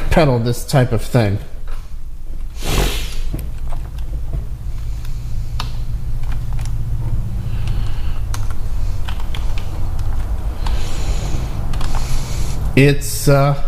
[0.10, 1.40] peddle this type of thing.
[12.76, 13.62] It's uh,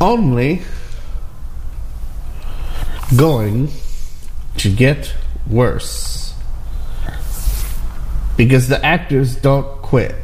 [0.00, 0.62] only
[3.16, 3.70] going
[4.58, 5.14] to get
[5.48, 6.15] worse
[8.36, 10.14] because the actors don't quit.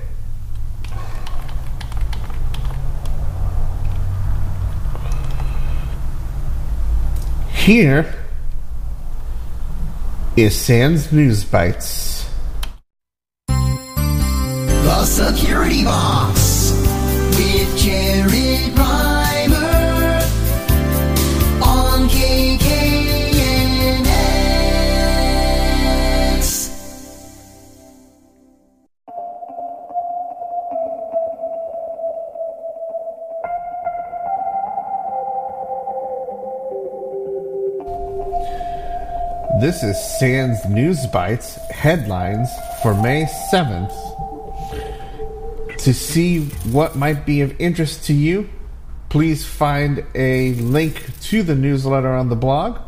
[7.53, 8.13] Here
[10.37, 12.29] is SANS News Bites.
[13.47, 16.73] The Security Box
[17.37, 19.02] with Jared Rimer
[39.63, 42.49] This is SANS News Bites headlines
[42.83, 43.93] for May 7th.
[45.79, 48.51] To see what might be of interest to you,
[49.09, 52.81] please find a link to the newsletter on the blog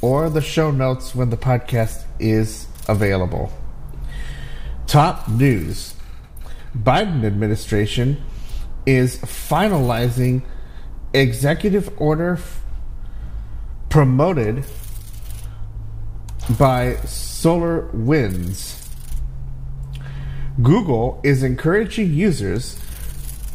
[0.00, 3.52] or the show notes when the podcast is available.
[4.86, 5.96] Top news
[6.72, 8.22] Biden administration
[8.86, 10.44] is finalizing
[11.12, 12.38] executive order
[13.88, 14.64] promoted
[16.58, 18.78] by SolarWinds.
[20.60, 22.78] Google is encouraging users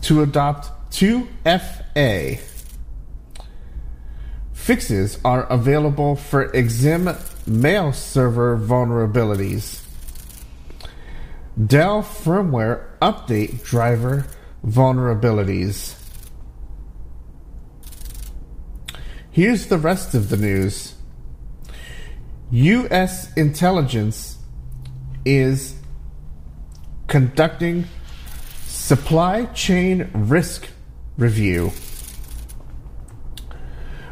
[0.02, 2.40] to adopt 2FA.
[4.54, 7.18] Fixes are available for Exim
[7.48, 9.84] mail server vulnerabilities.
[11.66, 14.26] Dell firmware update driver
[14.66, 15.96] vulnerabilities.
[19.32, 20.97] Here's the rest of the news.
[22.52, 23.34] U.S.
[23.34, 24.38] intelligence
[25.26, 25.76] is
[27.08, 27.86] conducting
[28.66, 30.70] supply chain risk
[31.18, 31.72] review.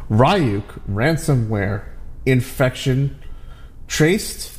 [0.09, 1.85] Ryuk ransomware
[2.25, 3.17] infection
[3.87, 4.51] traced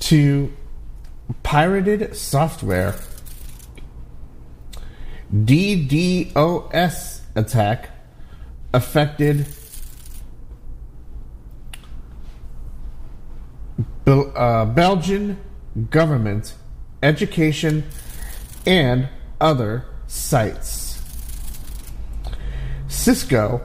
[0.00, 0.52] to
[1.42, 2.94] pirated software.
[5.32, 7.90] DDoS attack
[8.74, 9.46] affected
[14.08, 15.38] uh, Belgian
[15.90, 16.54] government,
[17.02, 17.84] education,
[18.66, 19.08] and
[19.40, 21.02] other sites.
[22.88, 23.60] Cisco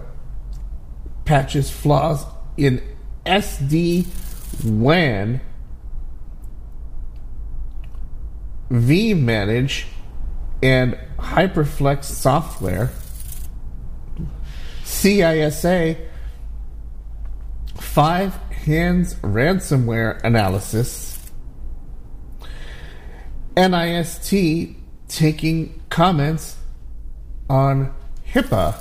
[1.26, 2.26] patches flaws
[2.58, 2.82] in
[3.26, 4.06] SD
[4.66, 5.42] WAN,
[8.70, 9.86] vManage,
[10.62, 12.92] and Hyperflex software.
[14.84, 15.98] CISA
[17.76, 21.20] FiveHands hands ransomware analysis.
[23.56, 24.76] NIST
[25.08, 26.58] taking comments
[27.50, 27.94] on
[28.34, 28.76] HIPAA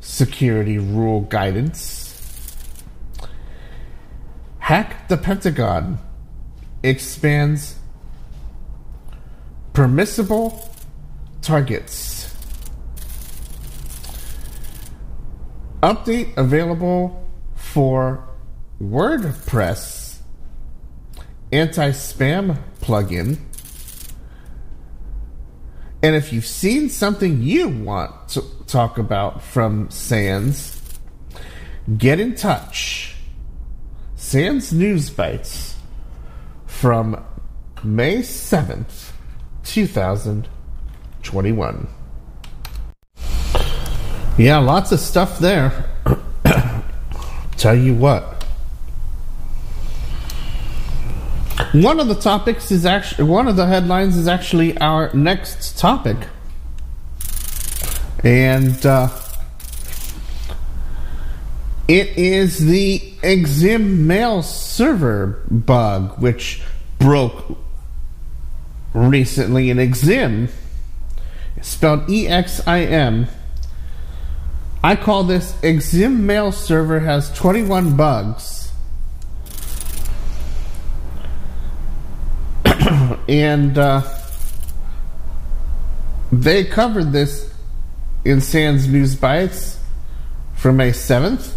[0.00, 2.06] security rule guidance.
[4.60, 5.98] Hack the Pentagon
[6.82, 7.76] expands
[9.72, 10.72] permissible
[11.42, 12.34] targets.
[15.82, 17.22] Update available
[17.54, 18.25] for
[18.80, 20.18] WordPress
[21.50, 23.38] anti spam plugin.
[26.02, 30.80] And if you've seen something you want to talk about from SANS,
[31.96, 33.16] get in touch.
[34.16, 35.76] SANS News Bites
[36.66, 37.24] from
[37.82, 39.12] May 7th,
[39.64, 41.88] 2021.
[44.38, 45.88] Yeah, lots of stuff there.
[47.56, 48.35] Tell you what.
[51.76, 56.16] One of the topics is actually one of the headlines is actually our next topic,
[58.24, 59.10] and uh,
[61.86, 66.62] it is the Exim mail server bug, which
[66.98, 67.58] broke
[68.94, 70.48] recently in Exim,
[71.60, 73.26] spelled E X I M.
[74.82, 78.55] I call this Exim mail server has 21 bugs.
[83.28, 84.02] And uh,
[86.30, 87.52] they covered this
[88.24, 89.78] in SANS News Bites
[90.54, 91.54] from May 7th.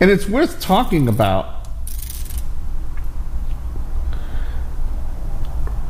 [0.00, 1.58] And it's worth talking about.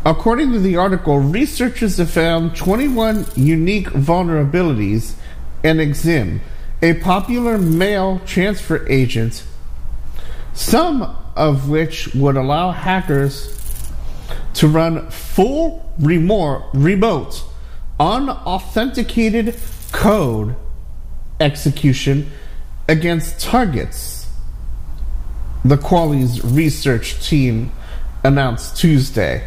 [0.04, 5.14] According to the article, researchers have found 21 unique vulnerabilities
[5.62, 6.40] in Exim,
[6.80, 9.44] a popular mail transfer agent,
[10.54, 13.57] some of which would allow hackers
[14.54, 17.42] to run full remote,
[17.98, 19.56] unauthenticated
[19.92, 20.54] code
[21.40, 22.30] execution
[22.88, 24.30] against targets.
[25.64, 27.72] The Qualys research team
[28.24, 29.46] announced Tuesday.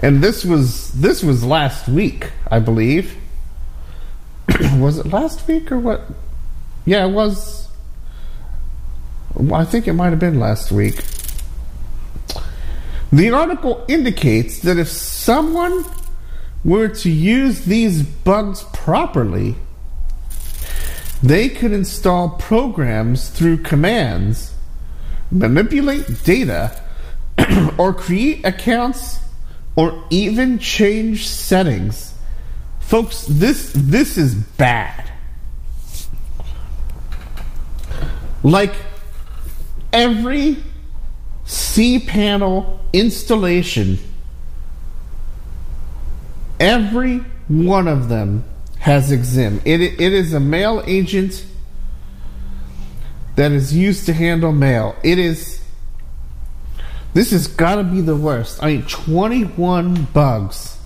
[0.00, 3.16] And this was this was last week, I believe.
[4.76, 6.02] was it last week or what?
[6.84, 7.68] Yeah, it was.
[9.52, 11.02] I think it might have been last week.
[13.14, 15.84] The article indicates that if someone
[16.64, 19.54] were to use these bugs properly,
[21.22, 24.52] they could install programs through commands,
[25.30, 26.82] manipulate data,
[27.78, 29.20] or create accounts
[29.76, 32.14] or even change settings.
[32.80, 35.08] Folks, this this is bad.
[38.42, 38.74] Like
[39.92, 40.56] every
[41.46, 43.98] cPanel installation,
[46.60, 47.18] every
[47.48, 48.44] one of them
[48.78, 49.60] has Exim.
[49.64, 51.44] It, it is a mail agent
[53.34, 54.94] that is used to handle mail.
[55.02, 55.62] It is.
[57.12, 58.62] This has got to be the worst.
[58.62, 60.78] I mean, 21 bugs.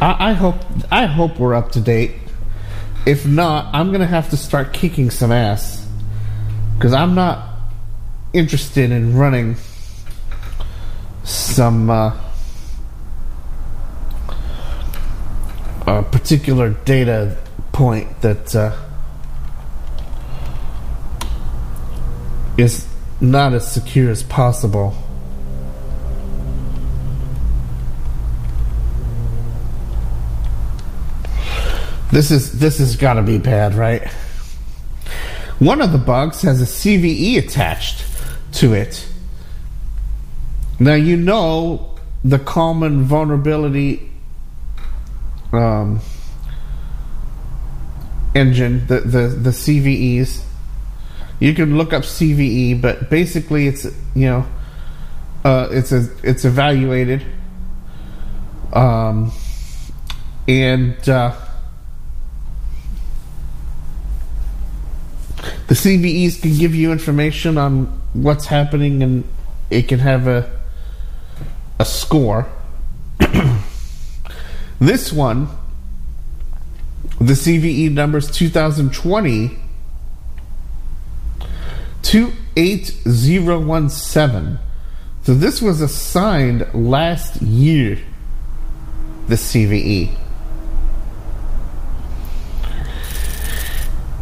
[0.00, 0.56] I, I hope
[0.90, 2.12] I hope we're up to date.
[3.06, 5.86] If not, I'm gonna have to start kicking some ass
[6.76, 7.49] because I'm not
[8.32, 9.56] interested in running
[11.24, 12.16] some uh,
[15.86, 17.36] a particular data
[17.72, 18.76] point that uh,
[22.56, 22.86] is
[23.20, 24.94] not as secure as possible.
[32.12, 34.06] This is this has got to be bad, right?
[35.60, 38.09] One of the bugs has a CVE attached
[38.60, 39.06] to it.
[40.78, 44.10] Now you know the common vulnerability
[45.52, 46.00] um,
[48.34, 50.44] engine, the, the the CVEs.
[51.38, 53.84] You can look up CVE, but basically it's
[54.14, 54.46] you know
[55.44, 57.24] uh, it's a it's evaluated
[58.74, 59.32] um,
[60.46, 61.34] and uh,
[65.66, 69.24] the CVEs can give you information on what's happening and
[69.70, 70.50] it can have a
[71.78, 72.46] a score.
[74.78, 75.48] this one,
[77.18, 79.58] the CVE numbers 2020
[82.02, 84.58] 28017.
[85.22, 87.98] So this was assigned last year,
[89.28, 90.16] the CVE.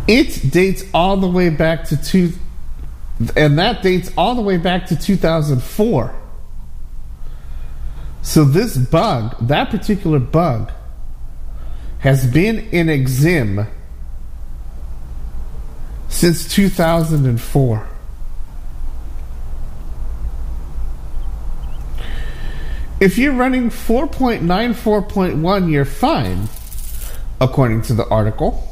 [0.06, 2.32] It dates all the way back to two,
[3.36, 6.14] and that dates all the way back to 2004.
[8.22, 10.72] So this bug, that particular bug,
[12.00, 13.68] has been in Exim
[16.08, 17.88] since 2004.
[23.00, 26.48] If you're running 4.94.1, you're fine,
[27.40, 28.67] according to the article.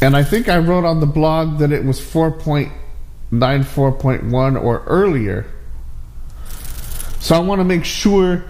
[0.00, 5.44] And I think I wrote on the blog that it was 4.94.1 or earlier.
[7.20, 8.44] So I want to make sure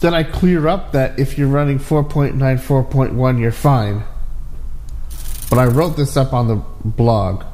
[0.00, 4.02] that I clear up that if you're running 4.94.1, you're fine.
[5.50, 7.44] But I wrote this up on the blog.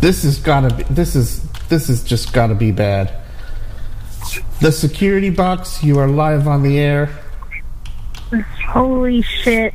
[0.00, 0.82] This has got to be.
[0.84, 1.42] This is.
[1.68, 3.14] This has just got to be bad.
[4.60, 5.84] The security box.
[5.84, 7.21] You are live on the air.
[8.68, 9.74] Holy shit.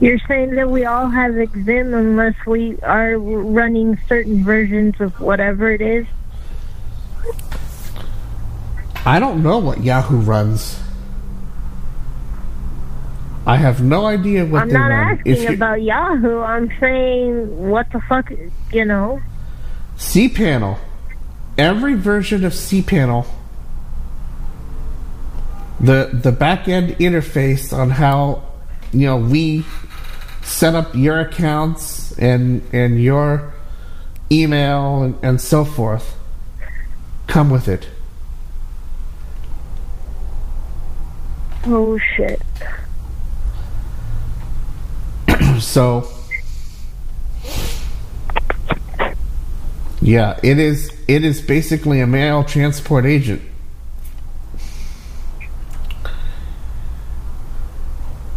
[0.00, 5.70] You're saying that we all have Exim unless we are running certain versions of whatever
[5.70, 6.06] it is?
[9.06, 10.78] I don't know what Yahoo runs.
[13.46, 15.18] I have no idea what I'm they not run.
[15.18, 16.40] asking you- about Yahoo.
[16.40, 18.30] I'm saying, what the fuck,
[18.72, 19.20] you know?
[19.96, 20.78] cPanel.
[21.56, 23.24] Every version of cPanel,
[25.80, 28.42] the the back end interface on how
[28.92, 29.64] you know we
[30.42, 33.52] set up your accounts and and your
[34.30, 36.16] email and, and so forth
[37.26, 37.88] come with it.
[41.66, 42.40] Oh shit.
[45.60, 46.06] So
[50.02, 53.42] yeah, it is it is basically a mail transport agent.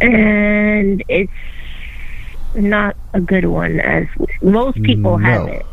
[0.00, 1.32] And it's
[2.54, 4.06] not a good one as
[4.42, 5.66] most people have it.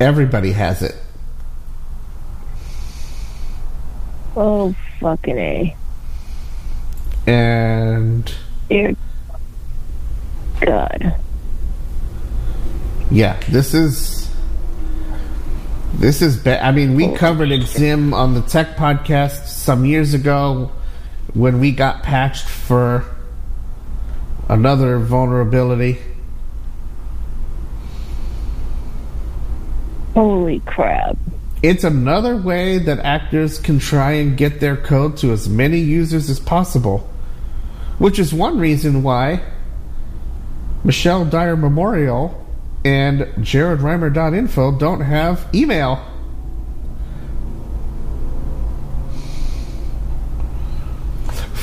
[0.00, 0.96] Everybody has it.
[4.36, 5.76] Oh fucking a,
[7.26, 8.30] And
[8.68, 8.94] dear
[10.60, 11.14] God.
[13.10, 14.30] yeah, this is
[15.94, 16.62] this is bad.
[16.62, 17.16] I mean, we oh.
[17.16, 20.70] covered Exim on the Tech Podcast some years ago
[21.36, 23.04] when we got patched for
[24.48, 25.98] another vulnerability.
[30.14, 31.18] Holy crap.
[31.62, 36.30] It's another way that actors can try and get their code to as many users
[36.30, 37.06] as possible.
[37.98, 39.42] Which is one reason why
[40.84, 42.46] Michelle Dyer Memorial
[42.82, 46.02] and JaredRimer.info don't have email.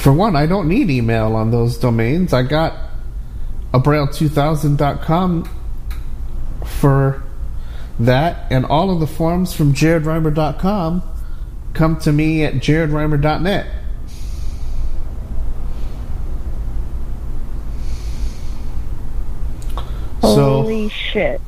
[0.04, 2.34] For one, I don't need email on those domains.
[2.34, 2.76] I got
[3.74, 5.50] abrail2000.com
[6.66, 7.24] for
[8.00, 11.04] that, and all of the forms from jaredrimer.com
[11.74, 13.66] come to me at jaredrimer.net.
[20.20, 21.40] So, Holy shit.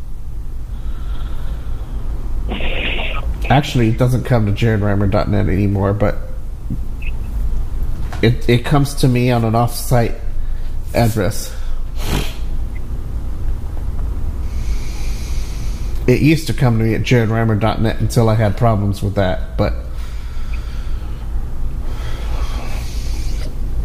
[3.49, 6.15] actually, it doesn't come to jaredrimer.net anymore, but
[8.25, 10.15] it, it comes to me on an off site
[10.93, 11.55] address.
[16.07, 19.73] It used to come to me at jaredrimer.net until I had problems with that, but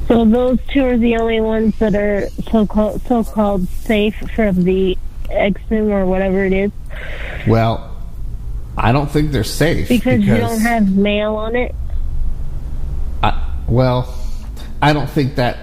[0.09, 4.65] So those two are the only ones that are so called so called safe from
[4.65, 6.73] the Exim or whatever it is
[7.47, 7.97] well,
[8.77, 11.75] I don't think they're safe because, you don't have mail on it.
[13.23, 14.20] I, well,
[14.83, 15.59] I don't think that.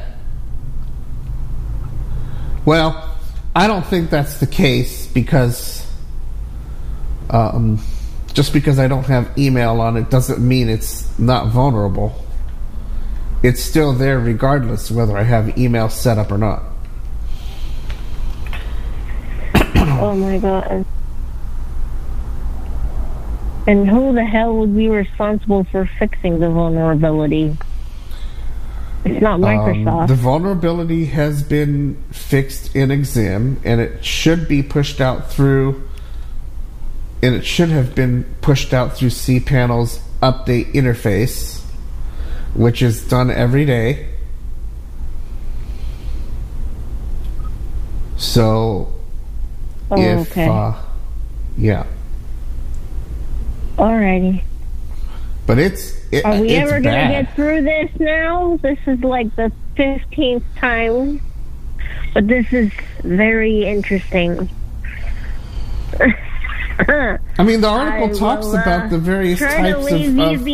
[2.65, 3.15] Well,
[3.55, 5.87] I don't think that's the case because
[7.29, 7.79] um,
[8.33, 12.23] just because I don't have email on it doesn't mean it's not vulnerable.
[13.43, 16.63] It's still there regardless whether I have email set up or not.
[19.99, 20.85] Oh my god.
[23.65, 27.57] And who the hell would be responsible for fixing the vulnerability?
[29.11, 30.07] It's not Um, Microsoft.
[30.07, 35.83] the vulnerability has been fixed in Exim, and it should be pushed out through.
[37.23, 41.61] And it should have been pushed out through cPanel's update interface,
[42.53, 44.05] which is done every day.
[48.17, 48.93] So,
[49.91, 50.47] oh, if okay.
[50.47, 50.73] uh,
[51.57, 51.85] yeah,
[53.77, 54.41] Alrighty.
[55.45, 58.57] but it's it, Are we ever gonna get through this now?
[58.61, 61.21] This is like the fifteenth time.
[62.13, 62.71] But this is
[63.03, 64.49] very interesting.
[65.99, 70.47] I mean, the article I talks will, uh, about the various types of, of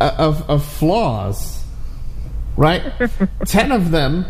[0.00, 1.64] uh, of, of flaws,
[2.56, 2.82] right?
[3.46, 4.26] Ten of them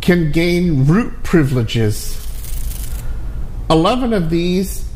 [0.00, 2.24] can gain root privileges.
[3.70, 4.87] Eleven of these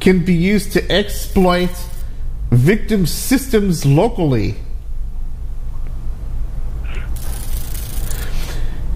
[0.00, 1.70] can be used to exploit
[2.50, 4.56] victim systems locally.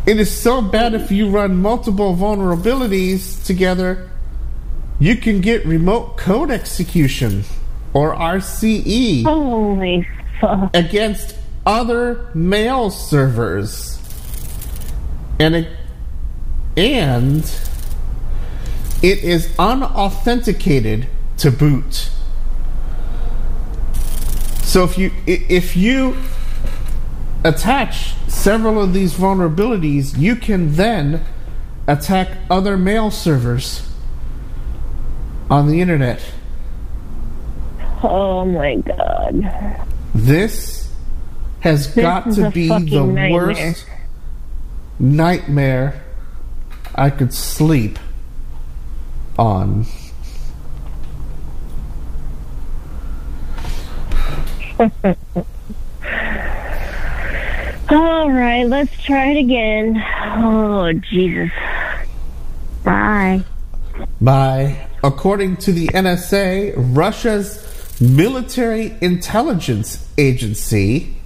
[0.04, 4.10] It is so bad if you run multiple vulnerabilities together,
[4.98, 7.44] you can get remote code execution
[7.94, 10.06] or RCE Holy
[10.40, 10.74] fuck.
[10.74, 13.98] against other mail servers.
[15.38, 15.68] And it,
[16.76, 17.44] and
[19.02, 22.10] it is unauthenticated to boot.
[24.62, 26.16] So if you if you
[27.44, 31.24] attach several of these vulnerabilities, you can then
[31.86, 33.90] attack other mail servers
[35.50, 36.24] on the internet.
[38.02, 39.86] Oh my god.
[40.14, 40.90] This
[41.60, 43.32] has got to be the nightmare.
[43.32, 43.86] worst
[44.98, 46.02] nightmare
[46.94, 47.98] I could sleep
[49.38, 49.86] on.
[57.88, 60.02] All right, let's try it again.
[60.38, 61.50] Oh Jesus.
[62.84, 63.44] Bye.
[64.20, 64.88] Bye.
[65.04, 71.16] according to the NSA, Russia's military intelligence agency,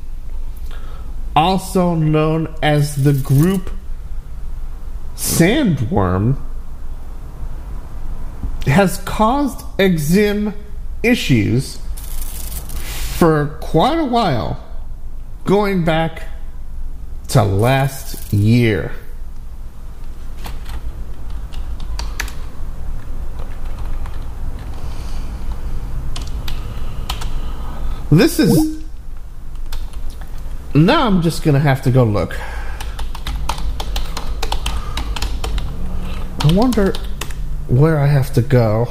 [1.34, 3.70] also known as the group
[5.14, 6.38] Sandworm,
[8.66, 10.54] has caused Exim
[11.02, 11.78] issues
[13.18, 14.62] for quite a while
[15.44, 16.22] going back
[17.28, 18.92] to last year.
[28.10, 28.84] This is.
[30.74, 32.38] Now I'm just gonna have to go look.
[36.40, 36.94] I wonder
[37.68, 38.88] where I have to go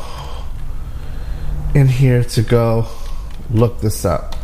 [1.74, 2.88] in here to go
[3.50, 4.36] look this up.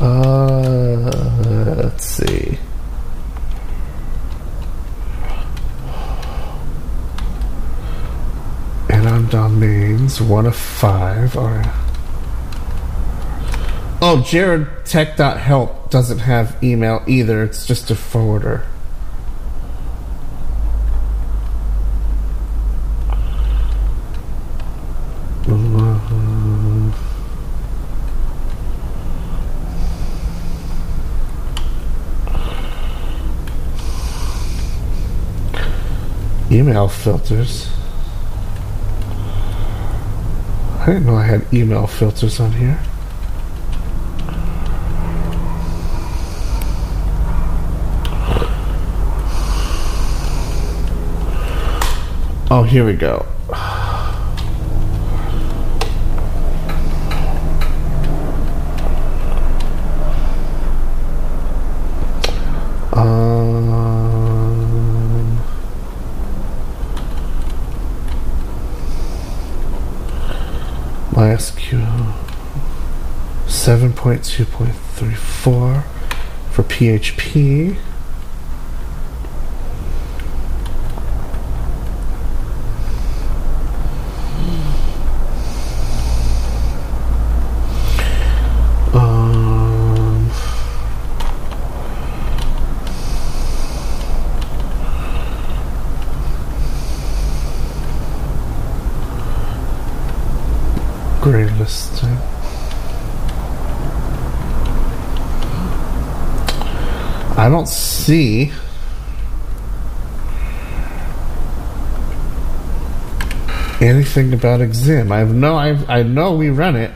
[0.00, 1.10] Uh,
[1.76, 2.58] let's see.
[8.88, 11.62] And on domains, one of five are.
[14.02, 17.44] Oh, Jared Tech.help doesn't have email either.
[17.44, 18.66] It's just a forwarder.
[36.52, 37.70] Email filters.
[40.80, 42.80] I didn't know I had email filters on here.
[52.52, 53.26] Oh, here we go.
[71.20, 72.14] MySQL
[73.46, 75.84] 7.2.34
[76.50, 77.76] for PHP.
[88.94, 90.30] Um,
[101.20, 102.16] gray listing.
[107.36, 107.68] I don't
[108.10, 108.50] see
[113.80, 115.12] anything about Exim.
[115.12, 116.90] I no I I know we run it.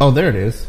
[0.00, 0.66] Oh, there it is.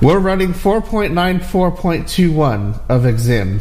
[0.00, 3.60] We're running 4.94.21 of Exim.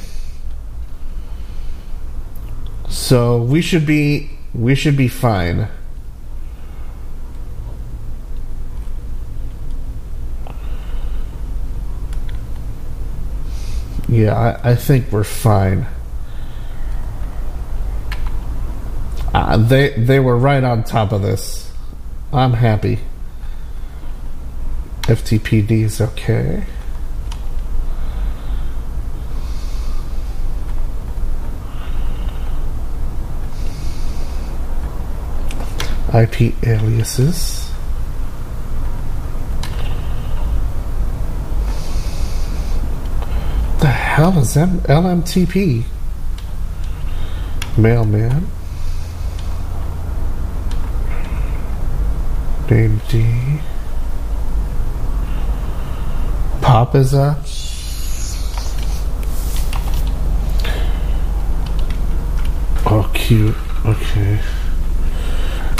[2.88, 5.70] So we should be we should be fine.
[14.22, 15.88] Yeah, I, I think we're fine.
[19.34, 21.72] Uh, they they were right on top of this.
[22.32, 23.00] I'm happy.
[25.08, 26.66] FTPD is okay.
[36.14, 37.72] IP aliases.
[43.80, 45.84] The hell is M- LMTP?
[47.78, 48.47] Mailman.
[52.70, 53.59] Name D.
[56.62, 57.45] Pop is up.
[62.86, 63.55] Oh, cute.
[63.86, 64.39] Okay.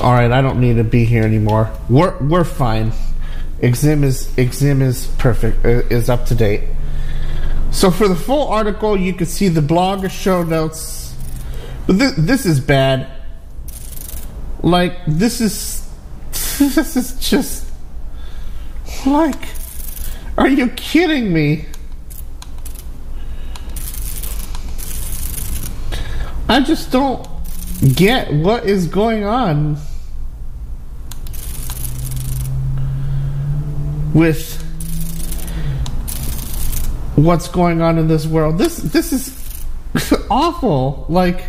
[0.02, 1.72] All right, I don't need to be here anymore.
[1.90, 2.92] We're we're fine.
[3.62, 5.64] Exim is Exim is perfect.
[5.66, 6.62] uh, Is up to date.
[7.72, 11.16] So for the full article, you can see the blog show notes.
[11.88, 13.08] But this, this is bad.
[14.62, 15.90] Like this is
[16.60, 17.66] this is just
[19.06, 19.48] like
[20.38, 21.66] are you kidding me?
[26.48, 27.28] I just don't
[27.96, 29.78] get what is going on
[34.14, 34.51] with
[37.16, 38.58] what's going on in this world.
[38.58, 41.06] This this is awful.
[41.10, 41.44] Like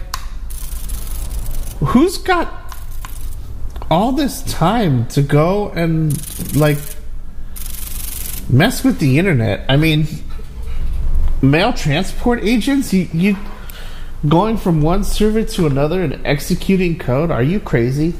[1.81, 2.75] who's got
[3.91, 6.79] all this time to go and like
[8.49, 9.65] mess with the internet?
[9.69, 10.07] I mean,
[11.41, 13.37] mail transport agents, you you
[14.29, 17.31] going from one server to another and executing code?
[17.31, 18.15] Are you crazy?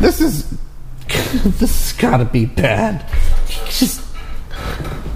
[0.00, 0.53] This is
[1.58, 3.04] this has got to be bad.
[3.68, 4.02] Just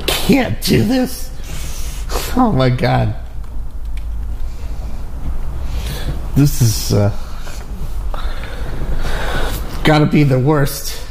[0.06, 1.32] can't do this.
[2.36, 3.16] Oh my god.
[6.36, 7.16] This is uh,
[9.84, 11.02] gotta be the worst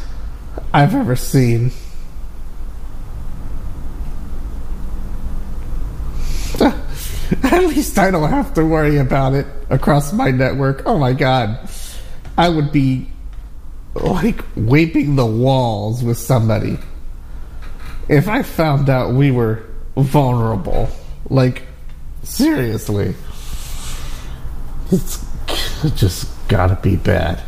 [0.72, 1.72] I've ever seen.
[6.62, 10.84] At least I don't have to worry about it across my network.
[10.86, 11.68] Oh my god.
[12.38, 13.10] I would be
[14.04, 16.78] like waping the walls with somebody
[18.10, 19.64] if I found out we were
[19.96, 20.90] vulnerable.
[21.30, 21.64] Like,
[22.24, 23.16] seriously.
[24.92, 25.26] It's
[25.96, 27.42] just gotta be bad.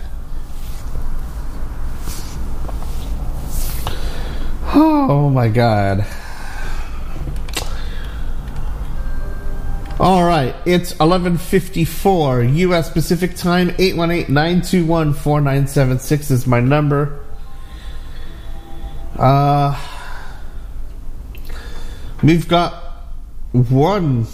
[4.71, 6.05] Oh my god.
[9.99, 12.89] All right, it's 11:54 U.S.
[12.89, 13.71] Pacific Time.
[13.71, 17.19] 818-921-4976 is my number.
[19.17, 19.77] Uh,
[22.23, 22.81] we've got
[23.51, 24.25] one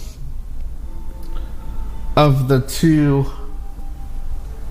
[2.14, 3.26] of the two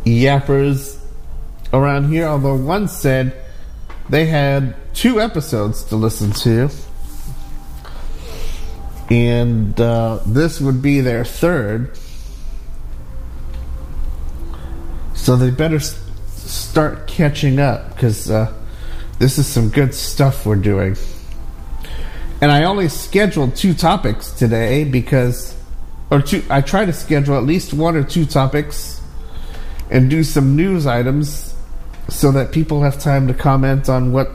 [0.05, 0.97] yappers
[1.73, 3.35] around here, although one said
[4.09, 6.69] they had two episodes to listen to
[9.09, 11.97] and uh, this would be their third.
[15.13, 15.99] So they better s-
[16.35, 18.53] start catching up because uh,
[19.19, 20.95] this is some good stuff we're doing.
[22.41, 25.55] And I only scheduled two topics today because,
[26.11, 29.01] or two, I try to schedule at least one or two topics
[29.89, 31.55] and do some news items
[32.09, 34.29] so that people have time to comment on what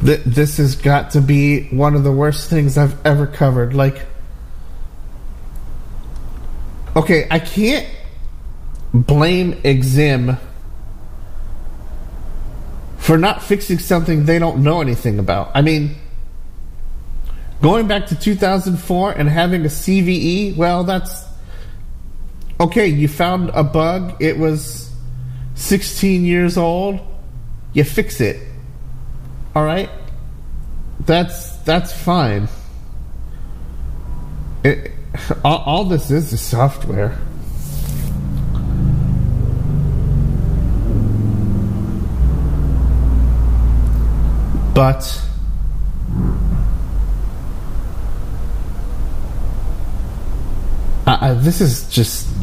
[0.05, 3.73] Th- this has got to be one of the worst things I've ever covered.
[3.73, 4.05] Like,
[6.95, 7.87] okay, I can't
[8.93, 10.39] blame Exim
[12.97, 15.51] for not fixing something they don't know anything about.
[15.53, 15.95] I mean,
[17.61, 21.23] going back to 2004 and having a CVE, well, that's
[22.59, 22.87] okay.
[22.87, 24.91] You found a bug, it was
[25.55, 26.99] 16 years old,
[27.73, 28.39] you fix it.
[29.55, 29.89] All right,
[31.05, 32.49] that's that's fine.
[34.65, 34.91] It,
[35.45, 37.17] all, all this is is software.
[44.73, 45.21] But
[51.07, 52.34] uh, this is just.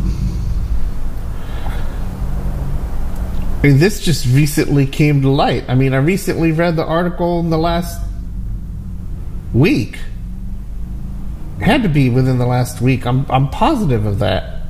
[3.62, 5.64] I mean, this just recently came to light.
[5.68, 8.00] I mean, I recently read the article in the last
[9.54, 9.98] week.
[11.60, 13.06] It had to be within the last week.
[13.06, 14.62] I'm I'm positive of that.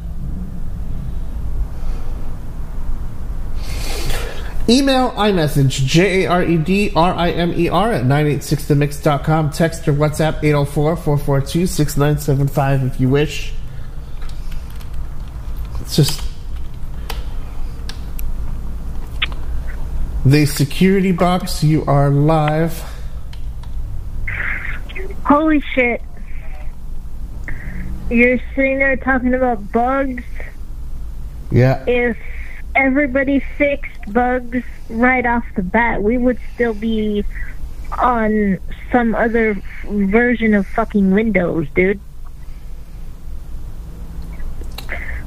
[4.68, 9.51] Email iMessage, J A R E D R I M E R at 986themix.com.
[9.53, 13.55] Text or WhatsApp 804 442 6975 if you wish.
[15.80, 16.32] It's just.
[20.24, 22.80] The security box, you are live.
[25.24, 26.00] Holy shit.
[28.08, 30.22] You're sitting there talking about bugs.
[31.50, 31.84] Yeah.
[31.88, 32.16] If
[32.76, 37.24] everybody fixed bugs right off the bat, we would still be
[37.98, 38.60] on
[38.92, 41.98] some other version of fucking Windows, dude.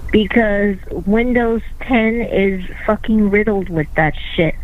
[0.09, 4.55] Because Windows 10 is fucking riddled with that shit.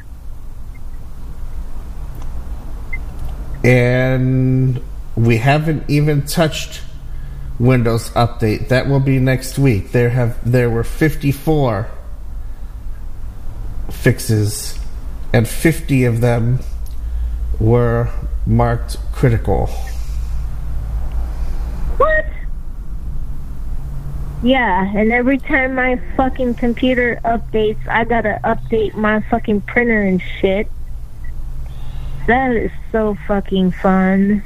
[3.63, 4.81] And
[5.15, 6.81] we haven't even touched
[7.59, 8.69] Windows Update.
[8.69, 9.91] That will be next week.
[9.91, 11.87] There have there were 54
[13.91, 14.79] fixes,
[15.33, 16.59] and 50 of them
[17.59, 18.09] were
[18.47, 19.67] marked critical.
[21.97, 22.25] What?
[24.41, 30.19] Yeah, and every time my fucking computer updates, I gotta update my fucking printer and
[30.39, 30.67] shit.
[32.27, 34.43] That is so fucking fun.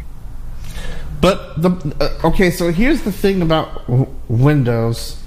[1.22, 5.22] But the uh, okay, so here's the thing about w- Windows.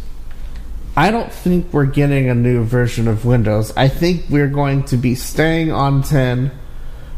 [0.96, 3.72] I don't think we're getting a new version of Windows.
[3.76, 6.51] I think we're going to be staying on 10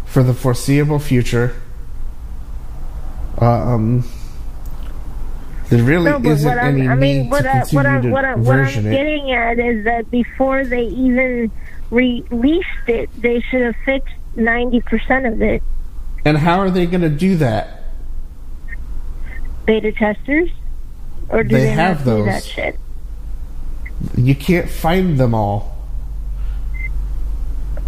[0.04, 1.54] for the foreseeable future.
[3.38, 4.04] Um,
[5.70, 8.02] there really No, isn't I'm, any I mean, need what, to I, continue what, I'm,
[8.02, 8.96] to what, I, what version I'm it.
[8.96, 11.50] getting at is that before they even
[11.90, 15.62] released it, they should have fixed 90% of it.
[16.24, 17.84] And how are they going to do that?
[19.66, 20.50] Beta testers?
[21.28, 22.46] Or do They they, have do that those.
[22.46, 22.78] shit?
[24.16, 25.76] You can't find them all.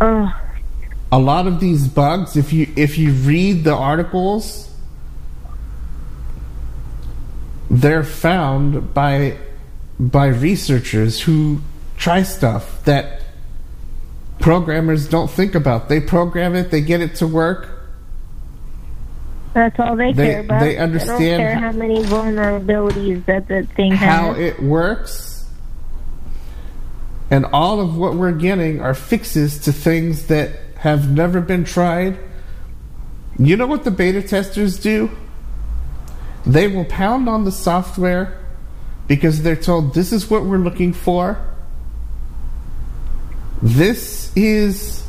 [0.01, 0.33] Oh,
[1.11, 4.69] A lot of these bugs, if you if you read the articles,
[7.71, 9.37] they're found by
[9.99, 11.61] by researchers who
[11.97, 13.22] try stuff that
[14.43, 15.89] programmers don't think about.
[15.89, 17.69] They program it, they get it to work,
[19.55, 20.61] that's all they, They- care about.
[20.61, 24.37] they They don't understand care ho- how many vulnerabilities that the thing how has.
[24.37, 25.45] How it works.
[27.31, 32.19] And all of what we're getting are fixes to things that have never been tried.
[33.39, 35.11] You know what the beta testers do?
[36.45, 38.39] They will pound on the software
[39.07, 41.39] because they're told this is what we're looking for.
[43.63, 45.07] This is,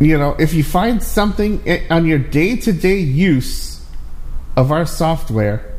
[0.00, 3.84] you know, if you find something on your day to day use
[4.56, 5.74] of our software,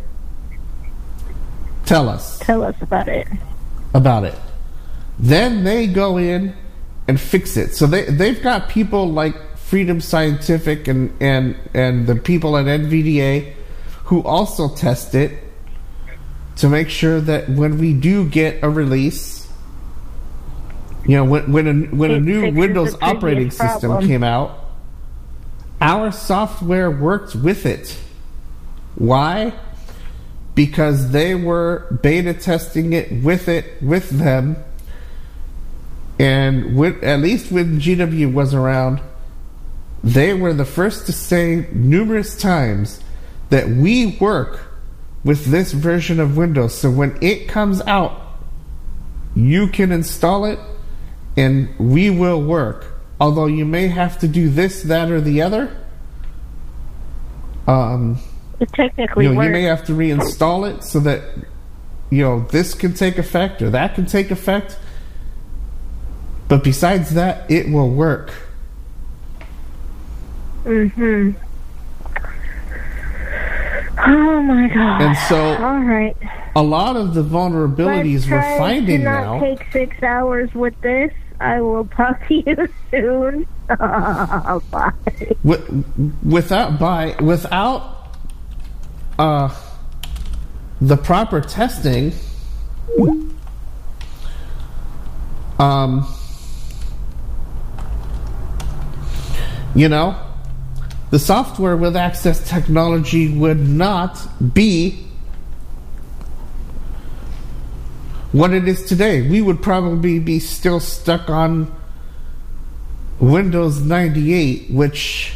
[1.85, 3.27] tell us Tell us about it.
[3.93, 4.35] about it.
[5.19, 6.55] Then they go in
[7.07, 7.73] and fix it.
[7.75, 13.53] So they they've got people like Freedom Scientific and and and the people at NVDA
[14.05, 15.43] who also test it
[16.57, 19.36] to make sure that when we do get a release,
[21.07, 24.07] you know, when when a when a new Windows operating system problem.
[24.07, 24.65] came out,
[25.81, 27.97] our software worked with it.
[28.95, 29.53] Why?
[30.57, 34.57] because they were beta testing it with it with them
[36.17, 38.99] and with, at least when GW was around
[40.03, 43.03] they were the first to say numerous times
[43.51, 44.71] that we work
[45.23, 48.19] with this version of Windows so when it comes out
[49.35, 50.57] you can install it
[51.37, 55.75] and we will work although you may have to do this that or the other
[57.67, 58.17] um
[58.59, 61.21] It technically you know, you may have to reinstall it so that
[62.09, 64.77] you know this can take effect or that can take effect.
[66.47, 68.31] But besides that, it will work.
[70.63, 71.31] hmm
[73.99, 75.01] Oh my god.
[75.01, 76.15] And so All right.
[76.55, 79.39] a lot of the vulnerabilities we're finding to not now.
[79.39, 81.11] take six hours with this.
[81.39, 83.47] I will talk to you soon.
[83.67, 84.91] Bye.
[85.43, 85.83] wi-
[86.23, 88.07] without by without
[89.19, 89.53] uh
[90.79, 92.13] the proper testing
[95.59, 96.07] um
[99.75, 100.15] you know
[101.09, 105.06] the software with access technology would not be
[108.37, 111.75] what it is today we would probably be still stuck on
[113.19, 115.33] Windows 98, which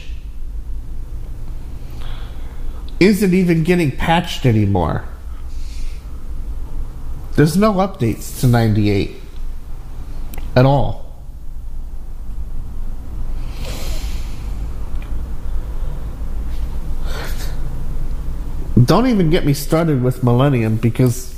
[3.00, 5.04] isn't even getting patched anymore.
[7.36, 9.16] There's no updates to 98
[10.56, 11.02] at all.
[18.84, 21.31] Don't even get me started with Millennium because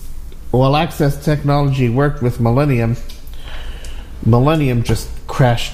[0.60, 2.96] while Access Technology worked with Millennium,
[4.24, 5.74] Millennium just crashed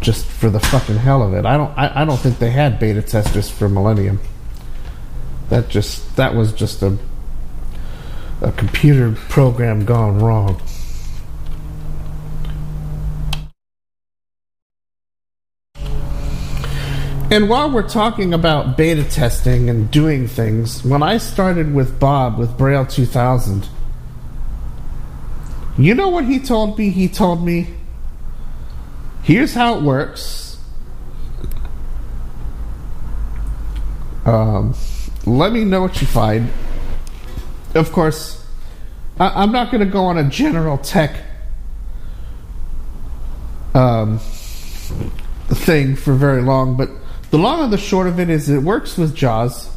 [0.00, 1.46] just for the fucking hell of it.
[1.46, 4.20] I don't I, I don't think they had beta testers for Millennium.
[5.48, 6.98] That just that was just a
[8.42, 10.60] a computer program gone wrong.
[17.30, 22.38] And while we're talking about beta testing and doing things, when I started with Bob
[22.38, 23.66] with Braille 2000,
[25.78, 26.90] you know what he told me?
[26.90, 27.68] He told me,
[29.22, 30.58] here's how it works.
[34.26, 34.74] Um,
[35.24, 36.50] let me know what you find.
[37.74, 38.46] Of course,
[39.18, 41.16] I, I'm not going to go on a general tech
[43.74, 44.18] um,
[45.48, 46.90] thing for very long, but
[47.34, 49.68] the long and the short of it is it works with JAWS.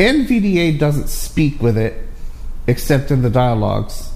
[0.00, 2.08] NVDA doesn't speak with it
[2.66, 4.10] except in the dialogues.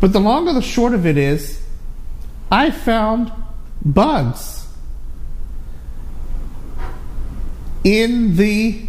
[0.00, 1.62] But the long and the short of it is
[2.50, 3.32] I found
[3.82, 4.68] bugs
[7.82, 8.86] in the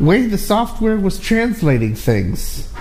[0.00, 2.72] way the software was translating things.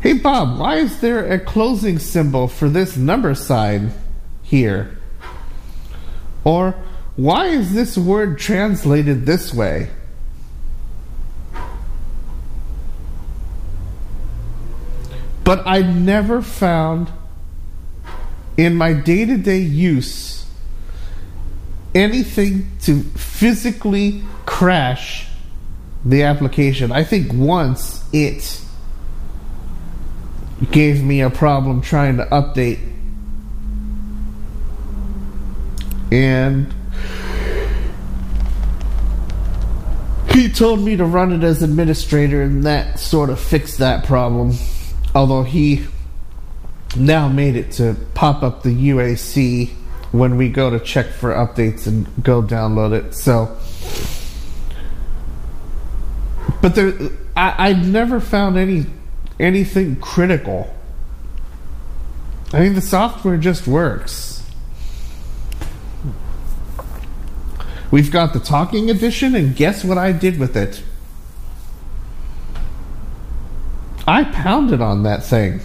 [0.00, 3.92] Hey Bob, why is there a closing symbol for this number sign
[4.42, 4.96] here?
[6.44, 6.74] Or
[7.16, 9.90] why is this word translated this way?
[15.44, 17.10] But I never found
[18.56, 20.46] in my day to day use
[21.94, 25.28] anything to physically crash
[26.04, 26.92] the application.
[26.92, 28.60] I think once it
[30.70, 32.91] gave me a problem trying to update.
[36.12, 36.70] And
[40.30, 44.52] he told me to run it as administrator, and that sort of fixed that problem.
[45.14, 45.86] Although he
[46.94, 49.70] now made it to pop up the UAC
[50.10, 53.14] when we go to check for updates and go download it.
[53.14, 53.56] So,
[56.60, 56.92] but there,
[57.34, 58.84] I, I never found any
[59.40, 60.74] anything critical.
[62.52, 64.31] I mean, the software just works.
[67.92, 70.82] We've got the talking edition, and guess what I did with it?
[74.08, 75.60] I pounded on that thing.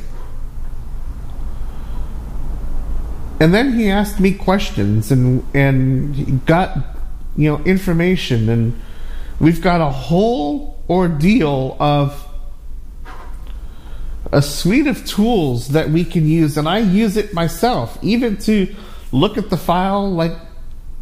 [3.40, 6.78] And then he asked me questions and and got
[7.38, 8.80] you know information and
[9.40, 12.28] we've got a whole ordeal of
[14.32, 18.76] a suite of tools that we can use, and I use it myself, even to
[19.14, 20.34] look at the file like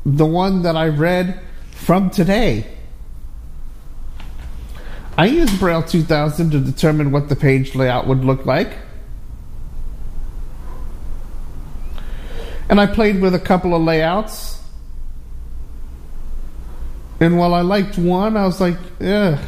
[0.05, 1.39] the one that I read
[1.71, 2.67] from today.
[5.17, 8.73] I use Braille 2000 to determine what the page layout would look like.
[12.69, 14.61] And I played with a couple of layouts.
[17.19, 19.39] And while I liked one, I was like, ugh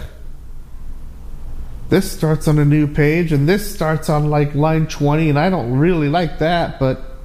[1.90, 5.50] this starts on a new page and this starts on like line 20 and I
[5.50, 7.17] don't really like that but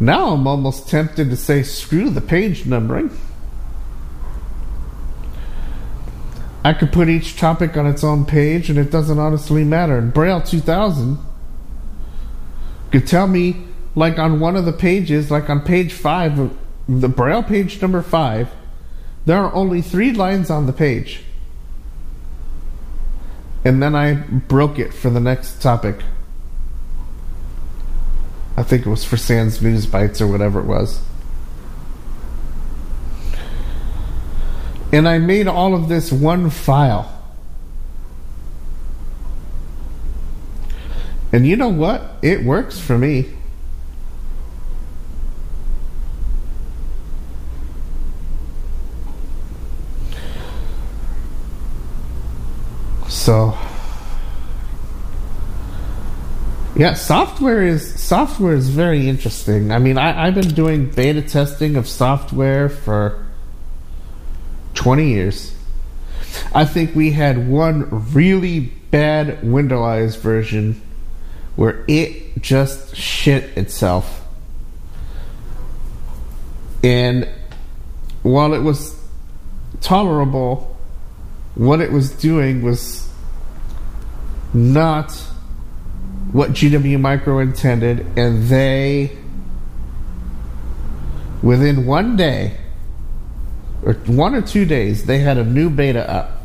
[0.00, 3.10] now I'm almost tempted to say screw the page numbering.
[6.64, 9.98] I could put each topic on its own page and it doesn't honestly matter.
[9.98, 11.18] And Braille 2000
[12.92, 16.56] could tell me like on one of the pages like on page 5
[16.88, 18.48] the Braille page number 5
[19.26, 21.22] there are only 3 lines on the page.
[23.64, 26.02] And then I broke it for the next topic.
[28.58, 31.00] I think it was for SANS News Bites or whatever it was.
[34.92, 37.22] And I made all of this one file.
[41.32, 42.16] And you know what?
[42.20, 43.28] It works for me.
[53.06, 53.56] So
[56.78, 59.72] yeah, software is software is very interesting.
[59.72, 63.26] I mean, I, I've been doing beta testing of software for
[64.74, 65.54] twenty years.
[66.54, 70.80] I think we had one really bad Window-Eyes version
[71.56, 74.24] where it just shit itself.
[76.84, 77.28] And
[78.22, 78.94] while it was
[79.80, 80.76] tolerable,
[81.56, 83.08] what it was doing was
[84.54, 85.20] not
[86.32, 89.16] what GW Micro intended, and they,
[91.42, 92.58] within one day,
[93.82, 96.42] or one or two days, they had a new beta up.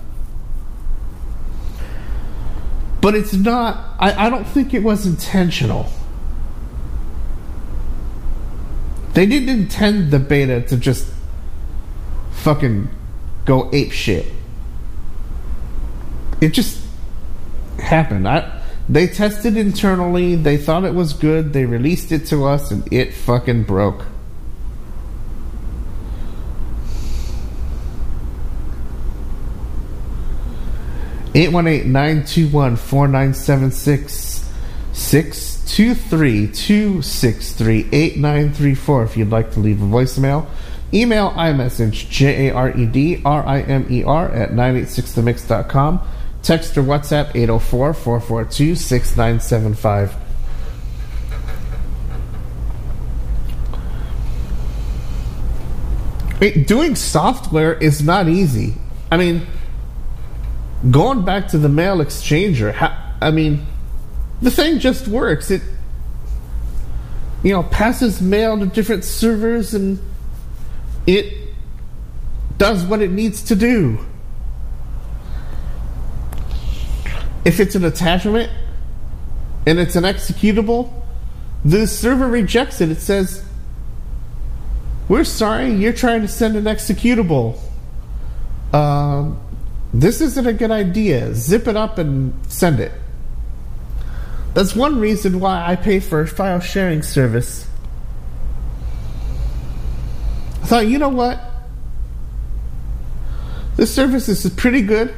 [3.01, 5.89] But it's not, I, I don't think it was intentional.
[9.13, 11.05] They didn't intend the beta to just
[12.31, 12.89] fucking
[13.43, 14.25] go ape shit.
[16.39, 16.81] It just
[17.77, 18.27] happened.
[18.27, 22.91] I they tested internally, they thought it was good, they released it to us, and
[22.91, 24.05] it fucking broke.
[31.35, 34.47] Eight one eight nine two one four nine seven six
[34.91, 39.03] six two three two six three eight nine three four.
[39.03, 40.45] If you'd like to leave a voicemail,
[40.93, 46.07] email iMessage J A R E D R I M E R at 986themix.com.
[46.43, 50.13] Text or WhatsApp 804 442 6975.
[56.67, 58.75] Doing software is not easy.
[59.09, 59.47] I mean,
[60.91, 62.75] going back to the mail exchanger,
[63.21, 63.65] I mean,
[64.41, 65.49] the thing just works.
[65.49, 65.61] It,
[67.41, 69.97] you know, passes mail to different servers and
[71.07, 71.33] it
[72.57, 74.05] does what it needs to do.
[77.45, 78.51] If it's an attachment
[79.65, 80.91] and it's an executable,
[81.65, 82.89] the server rejects it.
[82.89, 83.43] It says,
[85.07, 87.59] We're sorry, you're trying to send an executable.
[88.73, 89.39] Um,
[89.93, 91.33] this isn't a good idea.
[91.35, 92.91] Zip it up and send it.
[94.53, 97.67] That's one reason why I pay for a file sharing service.
[100.61, 101.39] I thought, you know what?
[103.75, 105.13] This service is pretty good.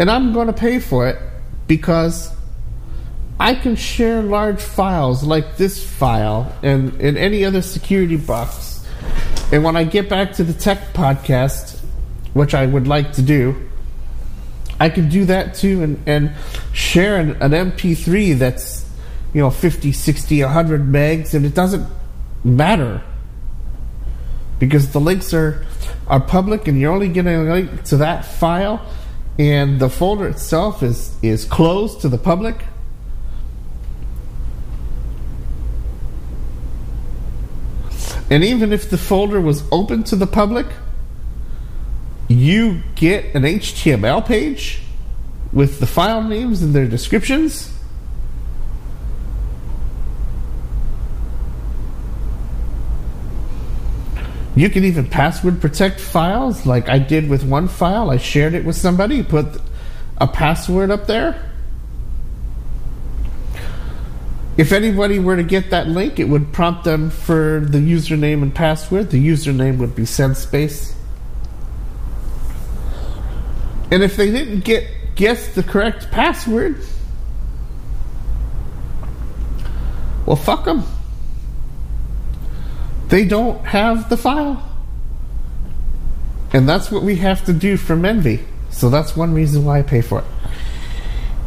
[0.00, 1.18] And I'm going to pay for it
[1.66, 2.32] because
[3.38, 8.82] I can share large files like this file and, and any other security box.
[9.52, 11.78] And when I get back to the tech podcast,
[12.32, 13.68] which I would like to do,
[14.80, 16.32] I can do that too and, and
[16.72, 18.88] share an, an MP3 that's,
[19.34, 21.86] you know, 50, 60, 100 megs, and it doesn't
[22.42, 23.02] matter
[24.58, 25.66] because the links are,
[26.06, 28.80] are public and you're only getting a link to that file
[29.38, 32.64] and the folder itself is, is closed to the public.
[38.30, 40.66] And even if the folder was open to the public,
[42.28, 44.82] you get an HTML page
[45.52, 47.76] with the file names and their descriptions.
[54.56, 58.10] You can even password protect files like I did with one file.
[58.10, 59.46] I shared it with somebody, put
[60.18, 61.50] a password up there.
[64.56, 68.54] If anybody were to get that link, it would prompt them for the username and
[68.54, 69.10] password.
[69.10, 70.94] The username would be SendSpace.
[73.90, 76.76] And if they didn't get guess the correct password,
[80.26, 80.84] well, fuck them.
[83.10, 84.66] They don't have the file.
[86.52, 88.44] And that's what we have to do for Menvy.
[88.70, 90.24] So that's one reason why I pay for it.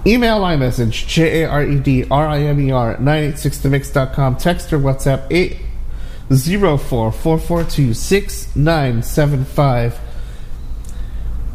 [0.06, 4.35] Email iMessage, J A R E D R I M E R, 986themix.com.
[4.35, 9.99] Text or WhatsApp, 804 442 6975.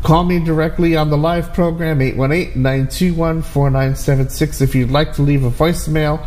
[0.02, 4.62] Call me directly on the live program, 818-921-4976.
[4.62, 6.24] If you'd like to leave a voicemail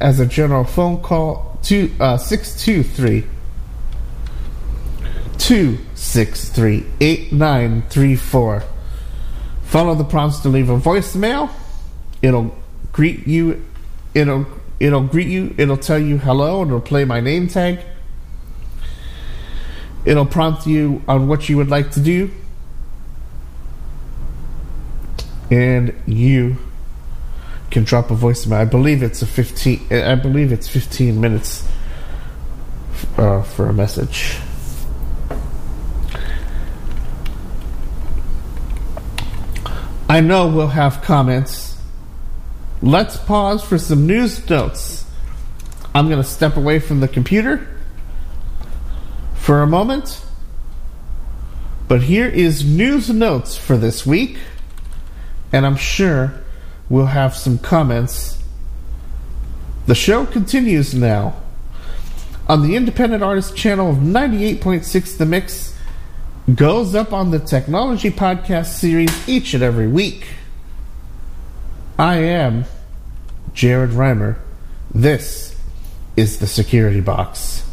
[0.00, 3.24] as a general phone call, to, uh, 623
[5.38, 8.64] 263 8934.
[9.62, 11.50] Follow the prompts to leave a voicemail.
[12.22, 12.56] It'll
[12.92, 13.64] greet you.
[14.14, 14.46] It'll
[14.80, 15.54] it'll greet you.
[15.58, 16.62] It'll tell you hello.
[16.62, 17.80] And it'll play my name tag.
[20.04, 22.30] It'll prompt you on what you would like to do
[25.50, 26.56] and you
[27.70, 28.56] can drop a voicemail.
[28.56, 29.86] I believe it's a fifteen.
[29.90, 31.66] I believe it's fifteen minutes
[33.16, 34.36] uh, for a message.
[40.08, 41.76] I know we'll have comments.
[42.80, 45.04] Let's pause for some news notes.
[45.94, 47.68] I'm going to step away from the computer
[49.34, 50.24] for a moment.
[51.88, 54.38] But here is news notes for this week
[55.52, 56.34] and I'm sure
[56.88, 58.42] we'll have some comments.
[59.86, 61.34] The show continues now
[62.48, 65.74] on the Independent Artist channel of 98.6 The Mix.
[66.54, 70.26] Goes up on the Technology Podcast series each and every week.
[71.98, 72.64] I am
[73.52, 74.38] Jared Rimer.
[74.94, 75.54] This
[76.16, 77.64] is the Security Box.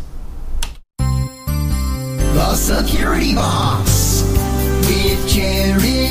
[0.98, 4.24] The Security Box
[4.88, 6.05] with Jared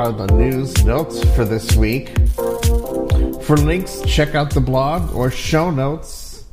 [0.00, 2.16] are the news notes for this week.
[3.42, 6.46] For links, check out the blog or show notes.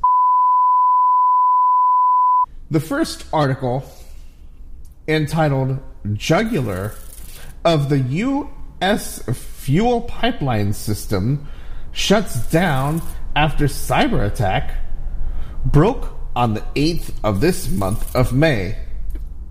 [2.69, 3.85] The first article,
[5.07, 5.79] entitled
[6.11, 6.91] Jugular
[7.63, 9.23] of the U.S.
[9.61, 11.47] Fuel Pipeline System
[11.93, 13.01] Shuts Down
[13.33, 14.75] After Cyber Attack,
[15.63, 18.77] broke on the 8th of this month of May.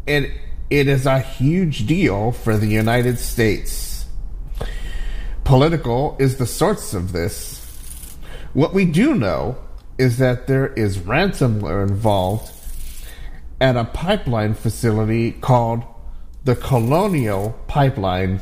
[0.06, 0.30] And
[0.70, 4.06] it is a huge deal for the United States.
[5.44, 7.62] Politico is the source of this.
[8.52, 9.58] What we do know
[9.96, 12.52] is that there is ransomware involved
[13.60, 15.84] at a pipeline facility called
[16.44, 18.40] the Colonial Pipeline.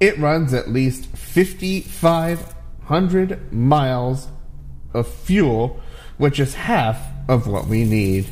[0.00, 4.28] It runs at least 5,500 miles
[4.94, 5.78] of fuel,
[6.16, 6.98] which is half
[7.28, 8.26] of what we need.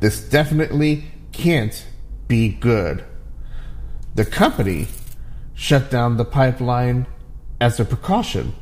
[0.00, 1.04] This definitely
[1.34, 1.86] can't
[2.28, 3.04] be good.
[4.14, 4.88] The company
[5.54, 7.06] shut down the pipeline
[7.60, 8.54] as a precaution,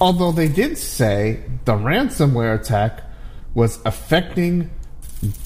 [0.00, 3.02] although they did say the ransomware attack
[3.54, 4.70] was affecting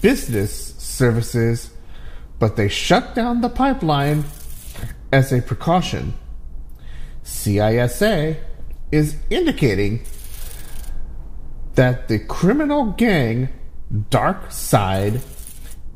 [0.01, 1.71] business services
[2.43, 4.25] but they shut down the pipeline
[5.13, 6.13] as a precaution.
[7.23, 8.37] CISA
[8.91, 10.03] is indicating
[11.77, 13.49] that the criminal gang
[14.11, 15.21] Dark Side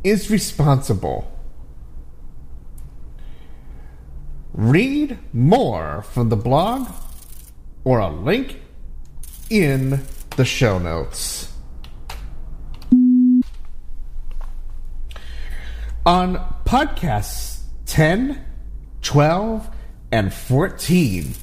[0.07, 1.28] is responsible.
[4.53, 6.89] Read more from the blog
[7.83, 8.61] or a link
[9.51, 10.01] in
[10.37, 11.53] the show notes.
[16.07, 18.45] On podcasts 10,
[19.03, 19.69] 12,
[20.12, 21.35] and 14,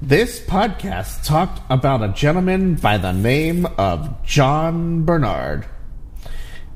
[0.00, 5.66] this podcast talked about a gentleman by the name of John Bernard.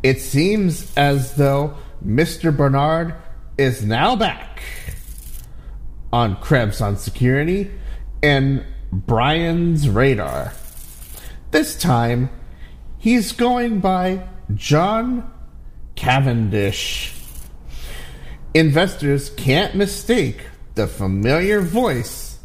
[0.02, 2.56] It seems as though Mr.
[2.56, 3.14] Bernard
[3.56, 4.62] is now back
[6.12, 7.70] on Krebs on Security
[8.22, 10.52] and Brian's radar.
[11.52, 12.30] This time,
[12.98, 15.30] he's going by John
[15.94, 17.14] Cavendish.
[18.54, 22.38] Investors can't mistake the familiar voice,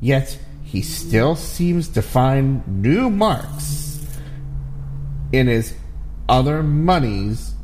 [0.00, 4.04] yet he still seems to find new marks
[5.32, 5.72] in his
[6.28, 7.54] other monies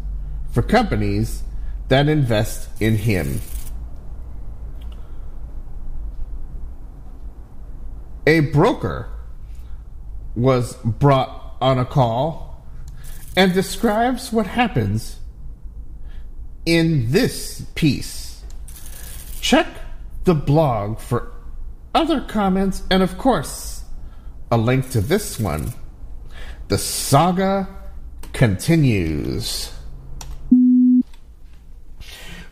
[0.52, 1.42] for companies
[1.88, 3.40] that invest in him.
[8.26, 9.08] A broker
[10.34, 12.64] was brought on a call
[13.36, 15.18] and describes what happens
[16.64, 18.42] in this piece.
[19.40, 19.66] Check
[20.24, 21.32] the blog for
[21.94, 23.84] other comments and, of course,
[24.50, 25.72] a link to this one.
[26.68, 27.68] The saga
[28.32, 29.72] continues.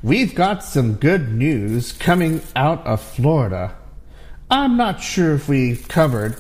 [0.02, 3.76] We've got some good news coming out of Florida.
[4.50, 6.36] I'm not sure if we covered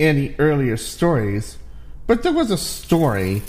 [0.00, 1.58] any earlier stories,
[2.06, 3.42] but there was a story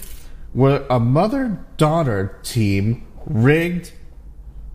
[0.54, 3.92] where a mother daughter team rigged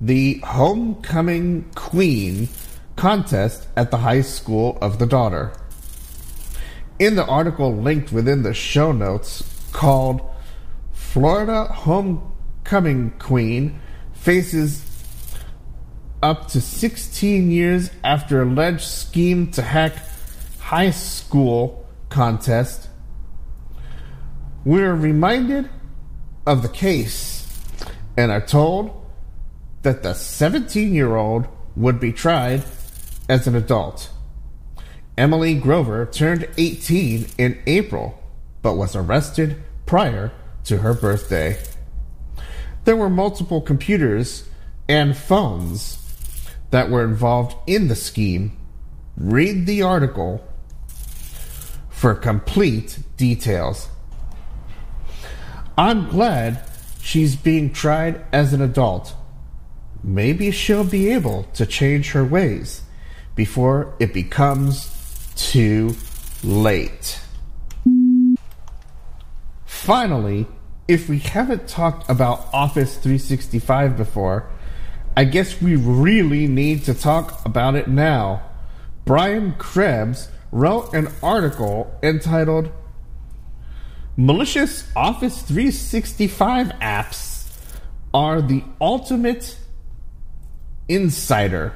[0.00, 2.48] the Homecoming Queen
[2.96, 5.52] contest at the high school of the daughter.
[6.98, 9.42] In the article linked within the show notes
[9.72, 10.29] called
[11.12, 13.80] Florida Homecoming Queen
[14.12, 14.86] faces
[16.22, 19.94] up to 16 years after alleged scheme to hack
[20.60, 22.88] high school contest.
[24.64, 25.68] We're reminded
[26.46, 27.60] of the case
[28.16, 29.04] and are told
[29.82, 32.62] that the 17 year old would be tried
[33.28, 34.10] as an adult.
[35.18, 38.22] Emily Grover turned 18 in April,
[38.62, 40.30] but was arrested prior
[40.70, 41.58] to her birthday.
[42.84, 44.48] There were multiple computers
[44.88, 45.98] and phones
[46.70, 48.56] that were involved in the scheme.
[49.16, 50.46] Read the article
[51.88, 53.88] for complete details.
[55.76, 56.62] I'm glad
[57.02, 59.16] she's being tried as an adult.
[60.04, 62.82] Maybe she'll be able to change her ways
[63.34, 64.88] before it becomes
[65.34, 65.96] too
[66.44, 67.20] late.
[69.66, 70.46] Finally,
[70.90, 74.50] if we haven't talked about Office 365 before,
[75.16, 78.42] I guess we really need to talk about it now.
[79.04, 82.72] Brian Krebs wrote an article entitled
[84.16, 87.56] Malicious Office 365 Apps
[88.12, 89.56] Are the Ultimate
[90.88, 91.72] Insider.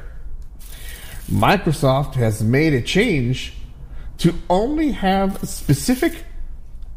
[1.30, 3.52] Microsoft has made a change
[4.18, 6.24] to only have specific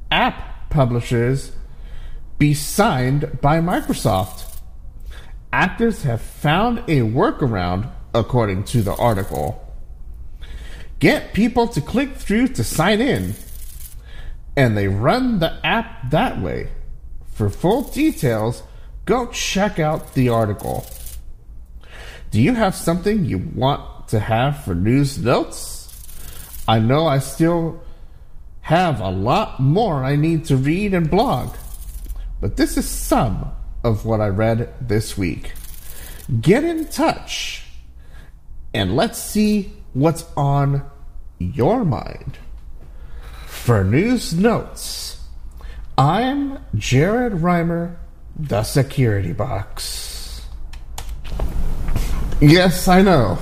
[0.10, 1.52] app publishers
[2.38, 4.60] be signed by Microsoft.
[5.52, 9.64] Actors have found a workaround, according to the article.
[11.00, 13.36] Get people to click through to sign in,
[14.56, 16.70] and they run the app that way.
[17.34, 18.64] For full details,
[19.06, 20.86] go check out the article.
[22.32, 25.88] Do you have something you want to have for news notes?
[26.68, 27.82] I know I still
[28.62, 31.56] have a lot more I need to read and blog,
[32.40, 33.52] but this is some
[33.84, 35.54] of what I read this week.
[36.42, 37.64] Get in touch
[38.74, 40.84] and let's see what's on
[41.40, 42.38] your mind.
[43.46, 45.22] For news notes,
[45.98, 47.98] I'm Jared Rimer,
[48.38, 50.46] the security box.
[52.40, 53.40] Yes, I know.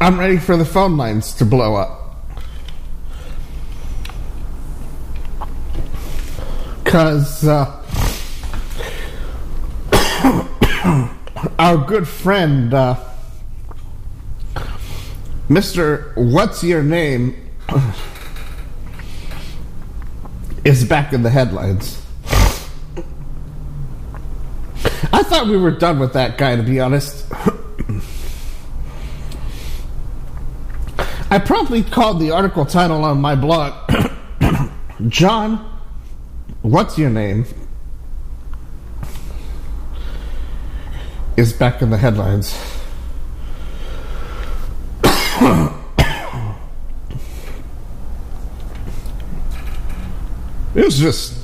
[0.00, 2.05] I'm ready for the phone lines to blow up.
[6.96, 7.82] Because uh,
[11.58, 12.96] our good friend, uh,
[15.50, 16.16] Mr.
[16.16, 17.36] What's Your Name,
[20.64, 22.02] is back in the headlines.
[25.12, 27.30] I thought we were done with that guy, to be honest.
[31.30, 33.74] I promptly called the article title on my blog
[35.08, 35.75] John,
[36.62, 37.46] what's your name?
[41.36, 42.54] Is back in the headlines.
[50.74, 51.34] it was just.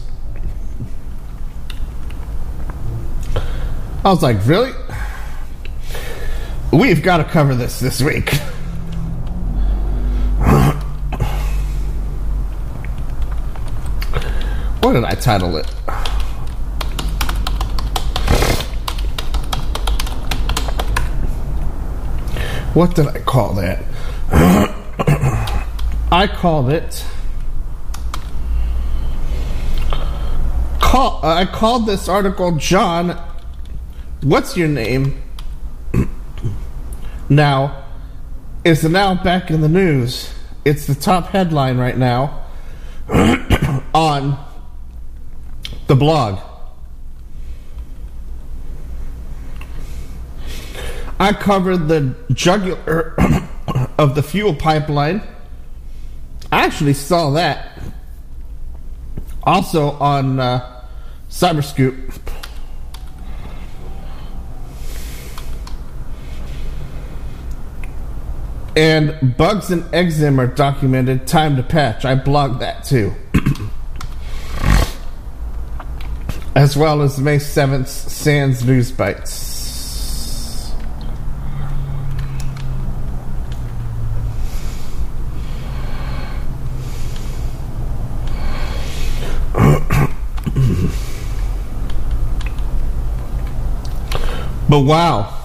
[4.05, 4.73] I was like, really?
[6.73, 8.33] We've got to cover this this week.
[14.83, 15.67] What did I title it?
[22.75, 23.85] What did I call that?
[26.11, 27.07] I called it.
[30.81, 33.23] Call, uh, I called this article John.
[34.23, 35.23] What's your name?
[37.29, 37.85] now,
[38.65, 40.35] is now back in the news.
[40.65, 42.47] It's the top headline right now
[43.95, 44.52] on
[45.93, 46.39] the blog.
[51.21, 53.15] I covered the jugular
[53.99, 55.21] of the fuel pipeline.
[56.51, 57.79] I actually saw that
[59.43, 60.83] also on uh,
[61.29, 62.19] Cyberscoop.
[68.75, 71.27] And bugs and Exim are documented.
[71.27, 72.07] Time to patch.
[72.07, 73.15] I blogged that too.
[76.55, 80.75] As well as May 7th SANS News Bites.
[94.69, 95.39] but wow.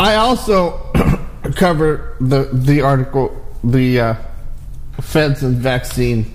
[0.00, 0.90] I also
[1.54, 4.14] cover the the article the uh,
[5.00, 6.34] feds and vaccine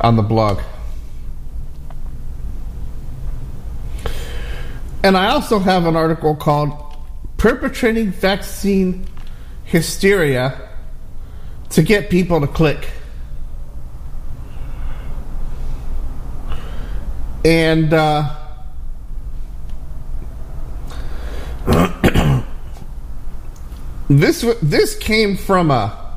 [0.00, 0.60] on the blog.
[5.02, 6.72] And I also have an article called
[7.36, 9.06] Perpetrating Vaccine
[9.64, 10.68] Hysteria
[11.70, 12.88] to Get People to Click.
[17.44, 18.34] And uh,
[24.08, 26.08] this this came from a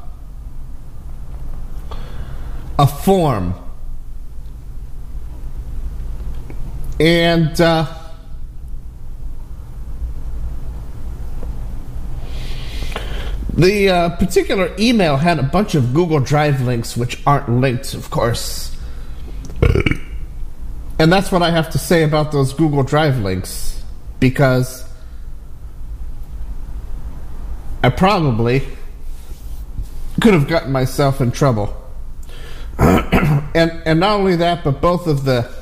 [2.80, 3.54] a form
[7.02, 7.92] And uh,
[13.56, 18.12] the uh, particular email had a bunch of Google Drive links, which aren't linked, of
[18.12, 18.78] course.
[21.00, 23.82] And that's what I have to say about those Google Drive links,
[24.20, 24.88] because
[27.84, 28.62] I probably
[30.22, 31.76] could have gotten myself in trouble.
[32.78, 35.61] and and not only that, but both of the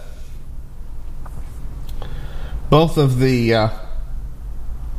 [2.70, 3.70] both of the uh,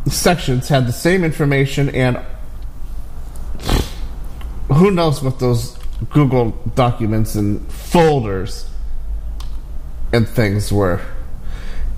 [0.06, 2.18] sections had the same information, and
[4.68, 5.78] who knows what those
[6.10, 8.68] Google documents and folders
[10.12, 11.00] and things were.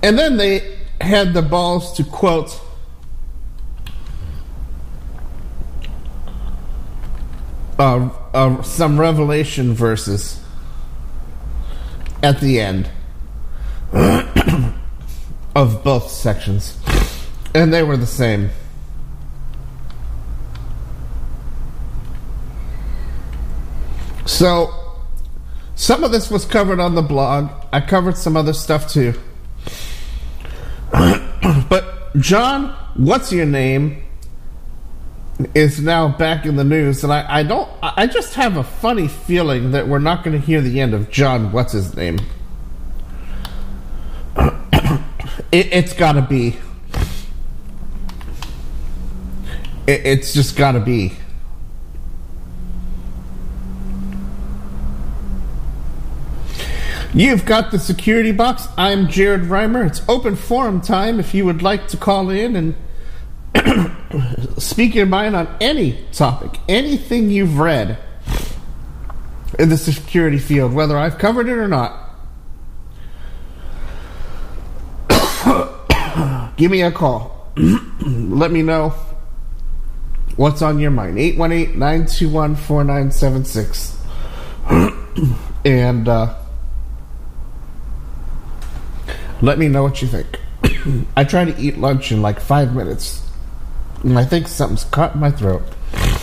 [0.03, 2.61] And then they had the balls to quote
[7.79, 10.41] uh, uh, some Revelation verses
[12.23, 12.91] at the end
[15.55, 16.79] of both sections,
[17.55, 18.51] and they were the same.
[24.25, 24.71] So,
[25.75, 27.51] some of this was covered on the blog.
[27.73, 29.15] I covered some other stuff too.
[30.93, 34.05] but, John, what's your name?
[35.55, 37.69] Is now back in the news, and I, I don't.
[37.83, 41.11] I just have a funny feeling that we're not going to hear the end of
[41.11, 41.51] John.
[41.51, 42.19] What's his name?
[45.51, 46.59] It, has got to be.
[49.87, 51.13] It, it's just got to be.
[57.15, 58.67] You've got the security box.
[58.79, 59.85] I'm Jared Rimer.
[59.85, 62.75] It's open forum time if you would like to call in and
[64.59, 67.99] speak your mind on any topic, anything you've read
[69.59, 72.12] in the security field, whether I've covered it or not.
[76.63, 77.51] Give me a call.
[78.07, 78.91] Let me know
[80.37, 81.19] what's on your mind.
[81.19, 83.99] 818 921 4976.
[85.65, 86.37] And uh,
[89.41, 90.41] let me know what you think.
[91.17, 93.25] I try to eat lunch in like five minutes.
[94.03, 95.63] And I think something's caught in my throat.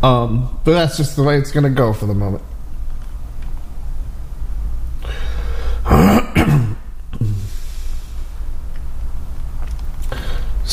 [0.00, 2.44] Um, but that's just the way it's gonna go for the moment.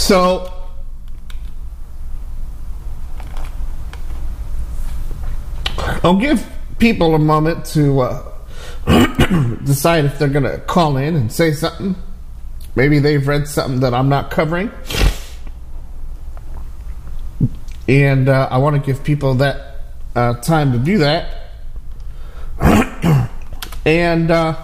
[0.06, 0.54] So
[6.04, 8.32] I'll give people a moment to uh,
[9.64, 11.96] decide if they're going to call in and say something.
[12.76, 14.70] Maybe they've read something that I'm not covering.
[17.88, 19.80] And uh, I want to give people that
[20.16, 21.52] uh, time to do that.
[23.88, 24.56] and uh,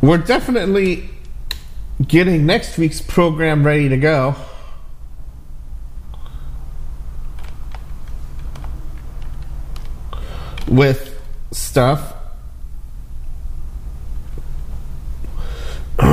[0.00, 1.10] we're definitely
[2.06, 4.36] getting next week's program ready to go.
[10.70, 11.18] with
[11.50, 12.14] stuff.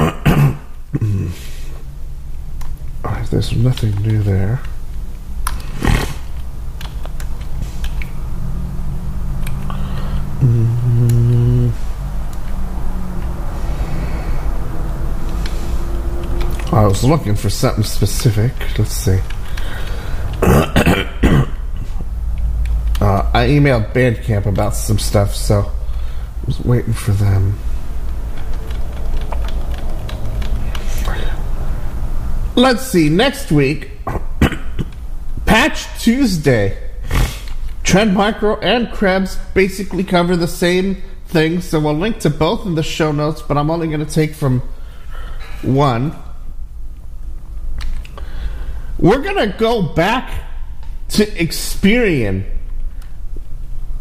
[3.31, 4.61] There's nothing new there.
[16.75, 18.51] I was looking for something specific.
[18.77, 19.19] Let's see.
[23.01, 27.59] Uh, I emailed Bandcamp about some stuff, so I was waiting for them.
[32.55, 33.91] Let's see, next week,
[35.45, 36.77] Patch Tuesday.
[37.83, 42.75] Trend Micro and Krebs basically cover the same thing, so we'll link to both in
[42.75, 44.61] the show notes, but I'm only going to take from
[45.61, 46.15] one.
[48.97, 50.31] We're going to go back
[51.09, 52.45] to Experian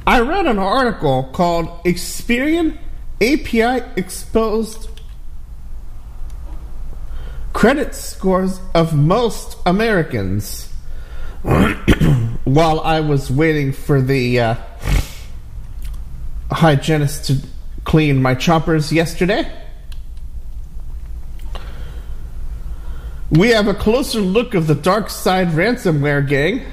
[0.07, 2.77] I read an article called Experian
[3.23, 4.91] API Exposed
[7.55, 10.71] Credit Scores of Most Americans.
[12.45, 14.57] While I was waiting for the uh,
[16.51, 17.39] hygienist to
[17.85, 19.51] clean my choppers yesterday,
[23.37, 26.65] we have a closer look of the dark side ransomware gang.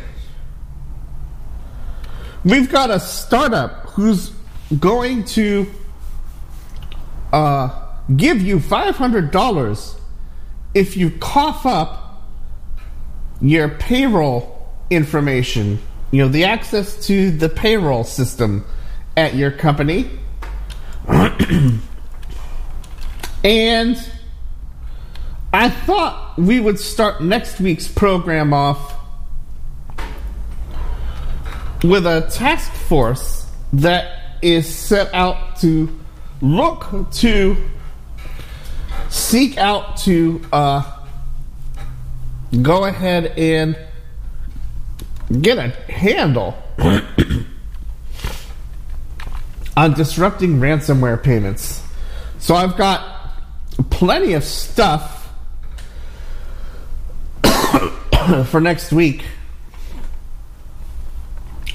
[2.43, 4.31] We've got a startup who's
[4.79, 5.67] going to
[7.33, 7.69] uh,
[8.15, 9.99] give you $500
[10.73, 12.27] if you cough up
[13.41, 15.79] your payroll information,
[16.11, 18.65] you know, the access to the payroll system
[19.17, 20.09] at your company.
[23.43, 24.10] and
[25.53, 28.95] I thought we would start next week's program off
[31.83, 35.99] with a task force that is set out to
[36.41, 37.57] look to
[39.09, 40.99] seek out to uh,
[42.61, 43.77] go ahead and
[45.41, 46.55] get a handle
[49.75, 51.83] on disrupting ransomware payments.
[52.39, 53.33] So I've got
[53.89, 55.20] plenty of stuff
[58.45, 59.23] for next week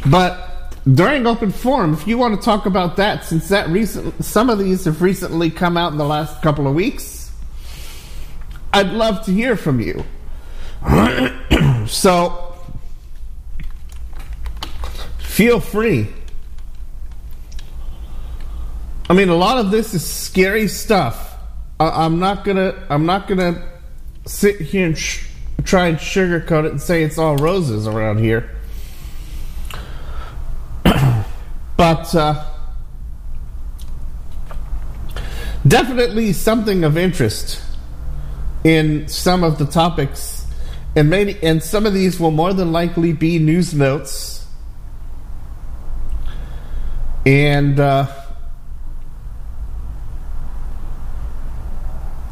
[0.06, 4.48] but during open forum, if you want to talk about that, since that recent, some
[4.48, 7.32] of these have recently come out in the last couple of weeks,
[8.72, 10.04] I'd love to hear from you.
[11.88, 12.56] so
[15.18, 16.06] feel free.
[19.10, 21.36] I mean, a lot of this is scary stuff.
[21.80, 22.86] I, am not gonna.
[22.88, 23.62] I'm not gonna
[24.24, 25.28] sit here and sh-
[25.64, 28.50] try and sugarcoat it and say it's all roses around here.
[31.76, 32.42] But uh,
[35.68, 37.62] definitely something of interest
[38.64, 40.46] in some of the topics,
[40.96, 44.46] and maybe and some of these will more than likely be news notes,
[47.26, 48.06] and uh,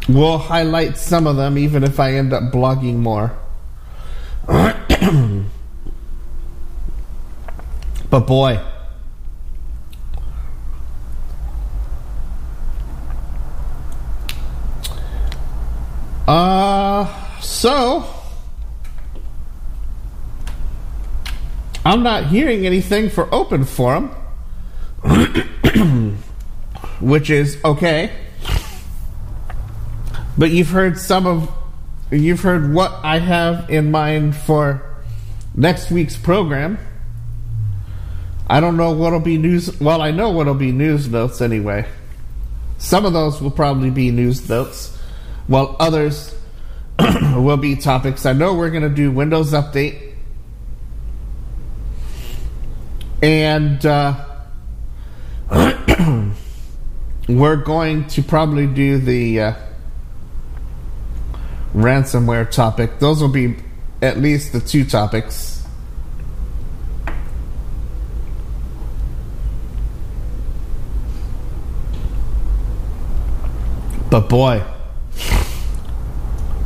[0.08, 3.36] we'll highlight some of them, even if I end up blogging more.
[8.10, 8.60] but boy.
[16.26, 18.06] Uh, so
[21.84, 24.10] I'm not hearing anything for open forum,
[27.00, 28.10] which is okay.
[30.36, 31.50] But you've heard some of,
[32.10, 34.82] you've heard what I have in mind for
[35.54, 36.78] next week's program.
[38.46, 39.80] I don't know what'll be news.
[39.80, 41.86] Well, I know what'll be news notes anyway.
[42.78, 44.98] Some of those will probably be news notes,
[45.46, 46.34] while others
[46.98, 48.26] will be topics.
[48.26, 50.12] I know we're going to do Windows Update.
[53.22, 54.22] And uh,
[57.28, 59.54] we're going to probably do the uh,
[61.74, 62.98] ransomware topic.
[63.00, 63.56] Those will be
[64.00, 65.62] at least the two topics.
[74.10, 74.62] But boy,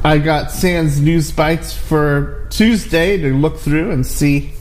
[0.04, 4.52] I got SANS News Bites for Tuesday to look through and see.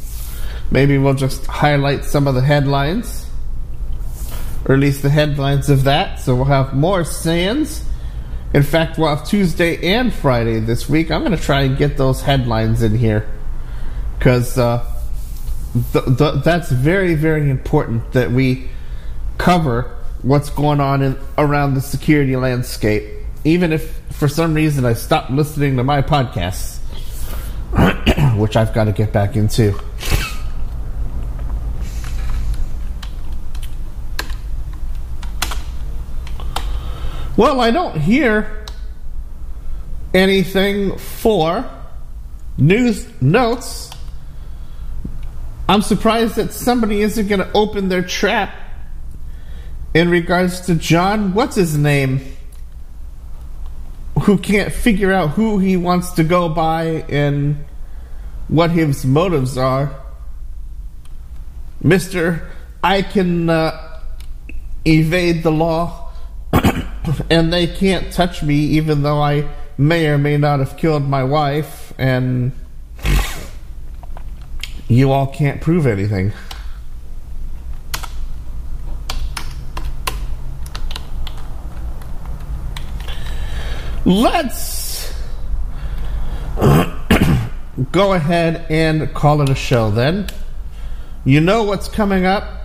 [0.71, 3.25] Maybe we'll just highlight some of the headlines,
[4.65, 6.21] or at least the headlines of that.
[6.21, 7.83] So we'll have more SANS.
[8.53, 11.11] In fact, we'll have Tuesday and Friday this week.
[11.11, 13.29] I'm going to try and get those headlines in here
[14.17, 14.85] because uh,
[15.93, 18.69] th- th- that's very, very important that we
[19.37, 23.03] cover what's going on in, around the security landscape.
[23.43, 26.77] Even if for some reason I stopped listening to my podcasts,
[28.37, 29.77] which I've got to get back into.
[37.37, 38.65] Well, I don't hear
[40.11, 41.69] anything for
[42.57, 43.91] news notes.
[45.69, 48.55] I'm surprised that somebody isn't going to open their trap
[49.93, 52.21] in regards to John, what's his name?
[54.23, 57.65] Who can't figure out who he wants to go by and
[58.47, 59.95] what his motives are.
[61.81, 62.49] Mister,
[62.83, 64.01] I can uh,
[64.85, 66.06] evade the law
[67.29, 69.47] and they can't touch me even though I
[69.77, 72.51] may or may not have killed my wife and
[74.87, 76.31] you all can't prove anything.
[84.05, 85.13] Let's
[87.91, 90.27] go ahead and call it a show then.
[91.25, 92.56] You know what's coming up.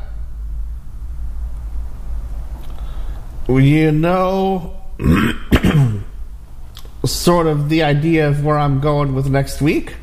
[3.49, 4.77] You know
[7.05, 9.97] sort of the idea of where I'm going with next week.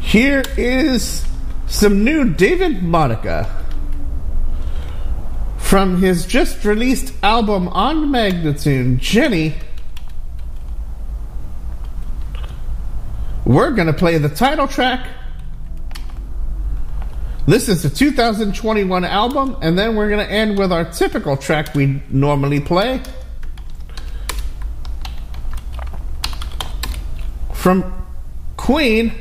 [0.00, 1.26] Here is
[1.66, 3.54] some new David Monica
[5.58, 9.54] from his just released album on Magnatune, Jenny.
[13.44, 15.06] We're going to play the title track.
[17.48, 21.74] This is the 2021 album, and then we're going to end with our typical track
[21.74, 23.00] we normally play.
[27.54, 27.90] From
[28.58, 29.14] Queen.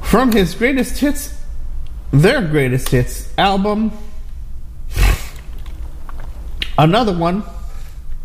[0.00, 1.38] From his greatest hits
[2.14, 3.92] their greatest hits album.
[6.78, 7.42] Another one,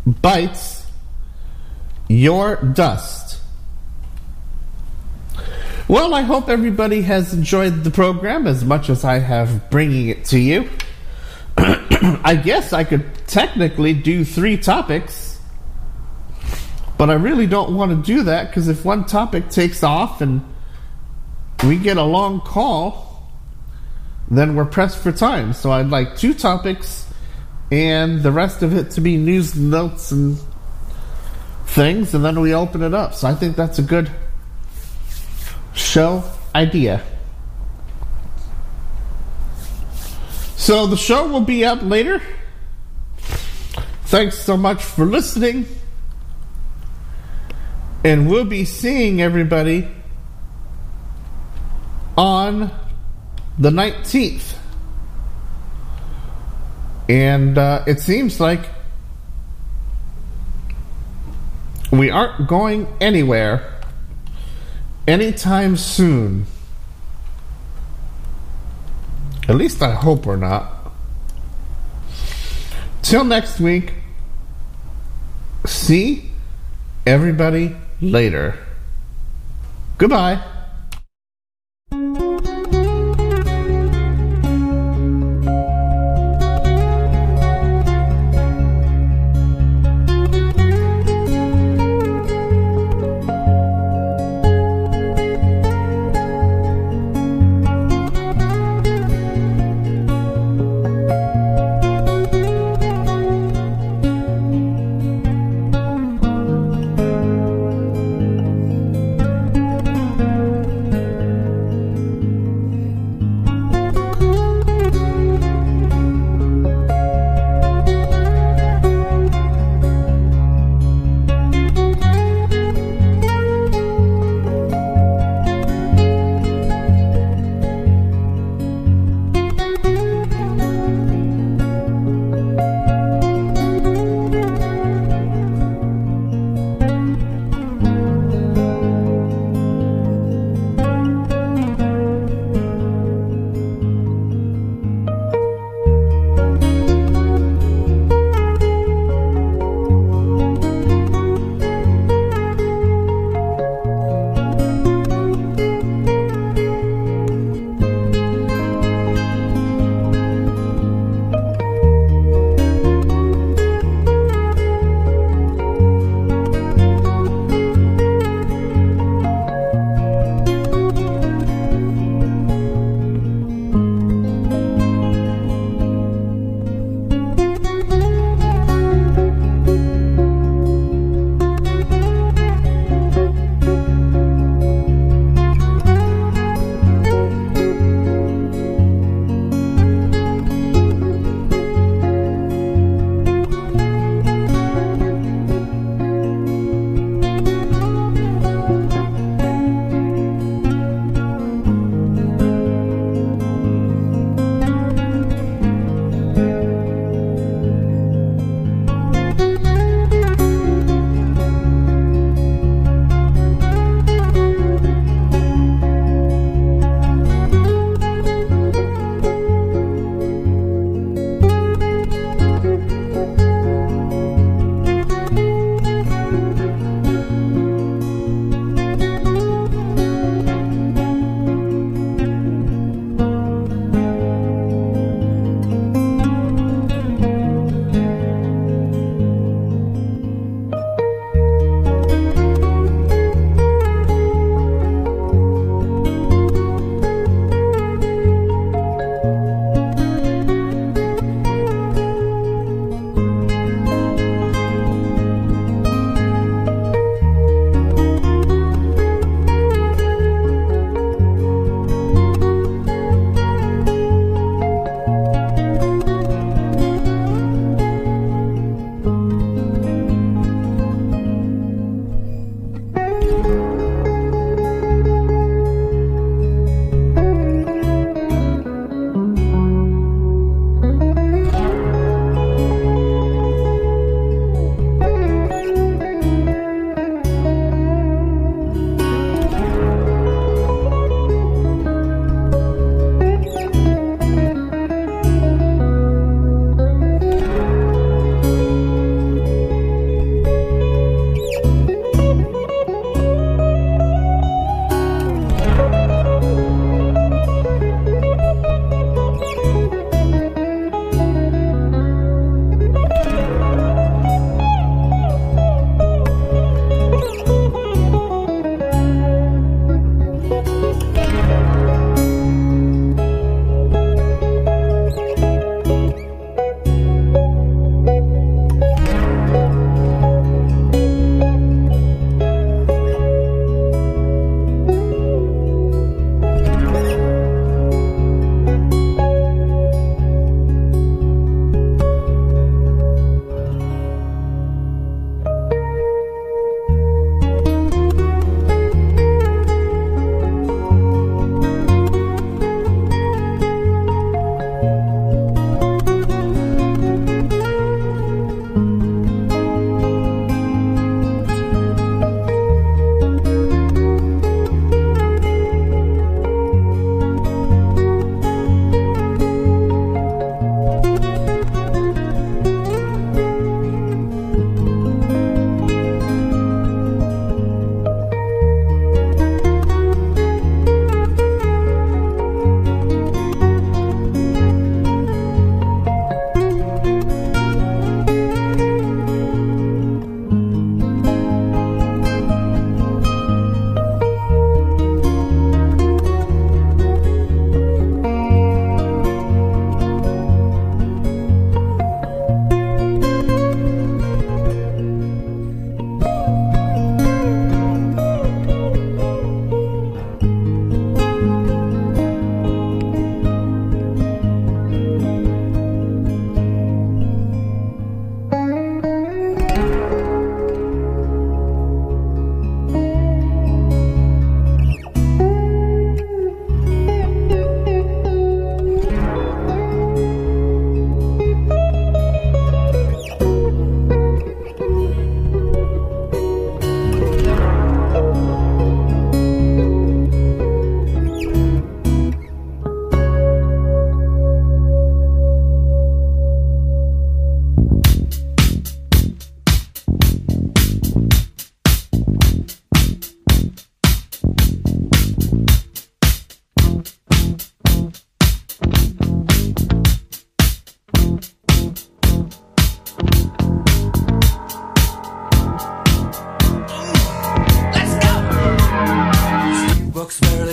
[0.06, 0.86] Bites
[2.08, 3.27] Your Dust.
[5.88, 10.26] Well, I hope everybody has enjoyed the program as much as I have bringing it
[10.26, 10.68] to you.
[11.56, 15.40] I guess I could technically do three topics,
[16.98, 20.44] but I really don't want to do that because if one topic takes off and
[21.64, 23.26] we get a long call,
[24.30, 25.54] then we're pressed for time.
[25.54, 27.10] So I'd like two topics
[27.70, 30.36] and the rest of it to be news notes and
[31.64, 33.14] things, and then we open it up.
[33.14, 34.10] So I think that's a good
[35.78, 36.24] show
[36.54, 37.02] idea.
[40.56, 42.20] So the show will be up later.
[44.06, 45.66] Thanks so much for listening.
[48.04, 49.88] And we'll be seeing everybody
[52.16, 52.70] on
[53.58, 54.54] the 19th.
[57.08, 58.60] And uh, it seems like
[61.90, 63.77] we aren't going anywhere
[65.08, 66.44] anytime soon.
[69.48, 70.92] At least I hope we're not.
[73.00, 73.94] Till next week,
[75.64, 76.30] see
[77.06, 78.58] everybody later.
[79.96, 80.42] Goodbye.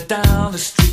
[0.07, 0.84] Down the street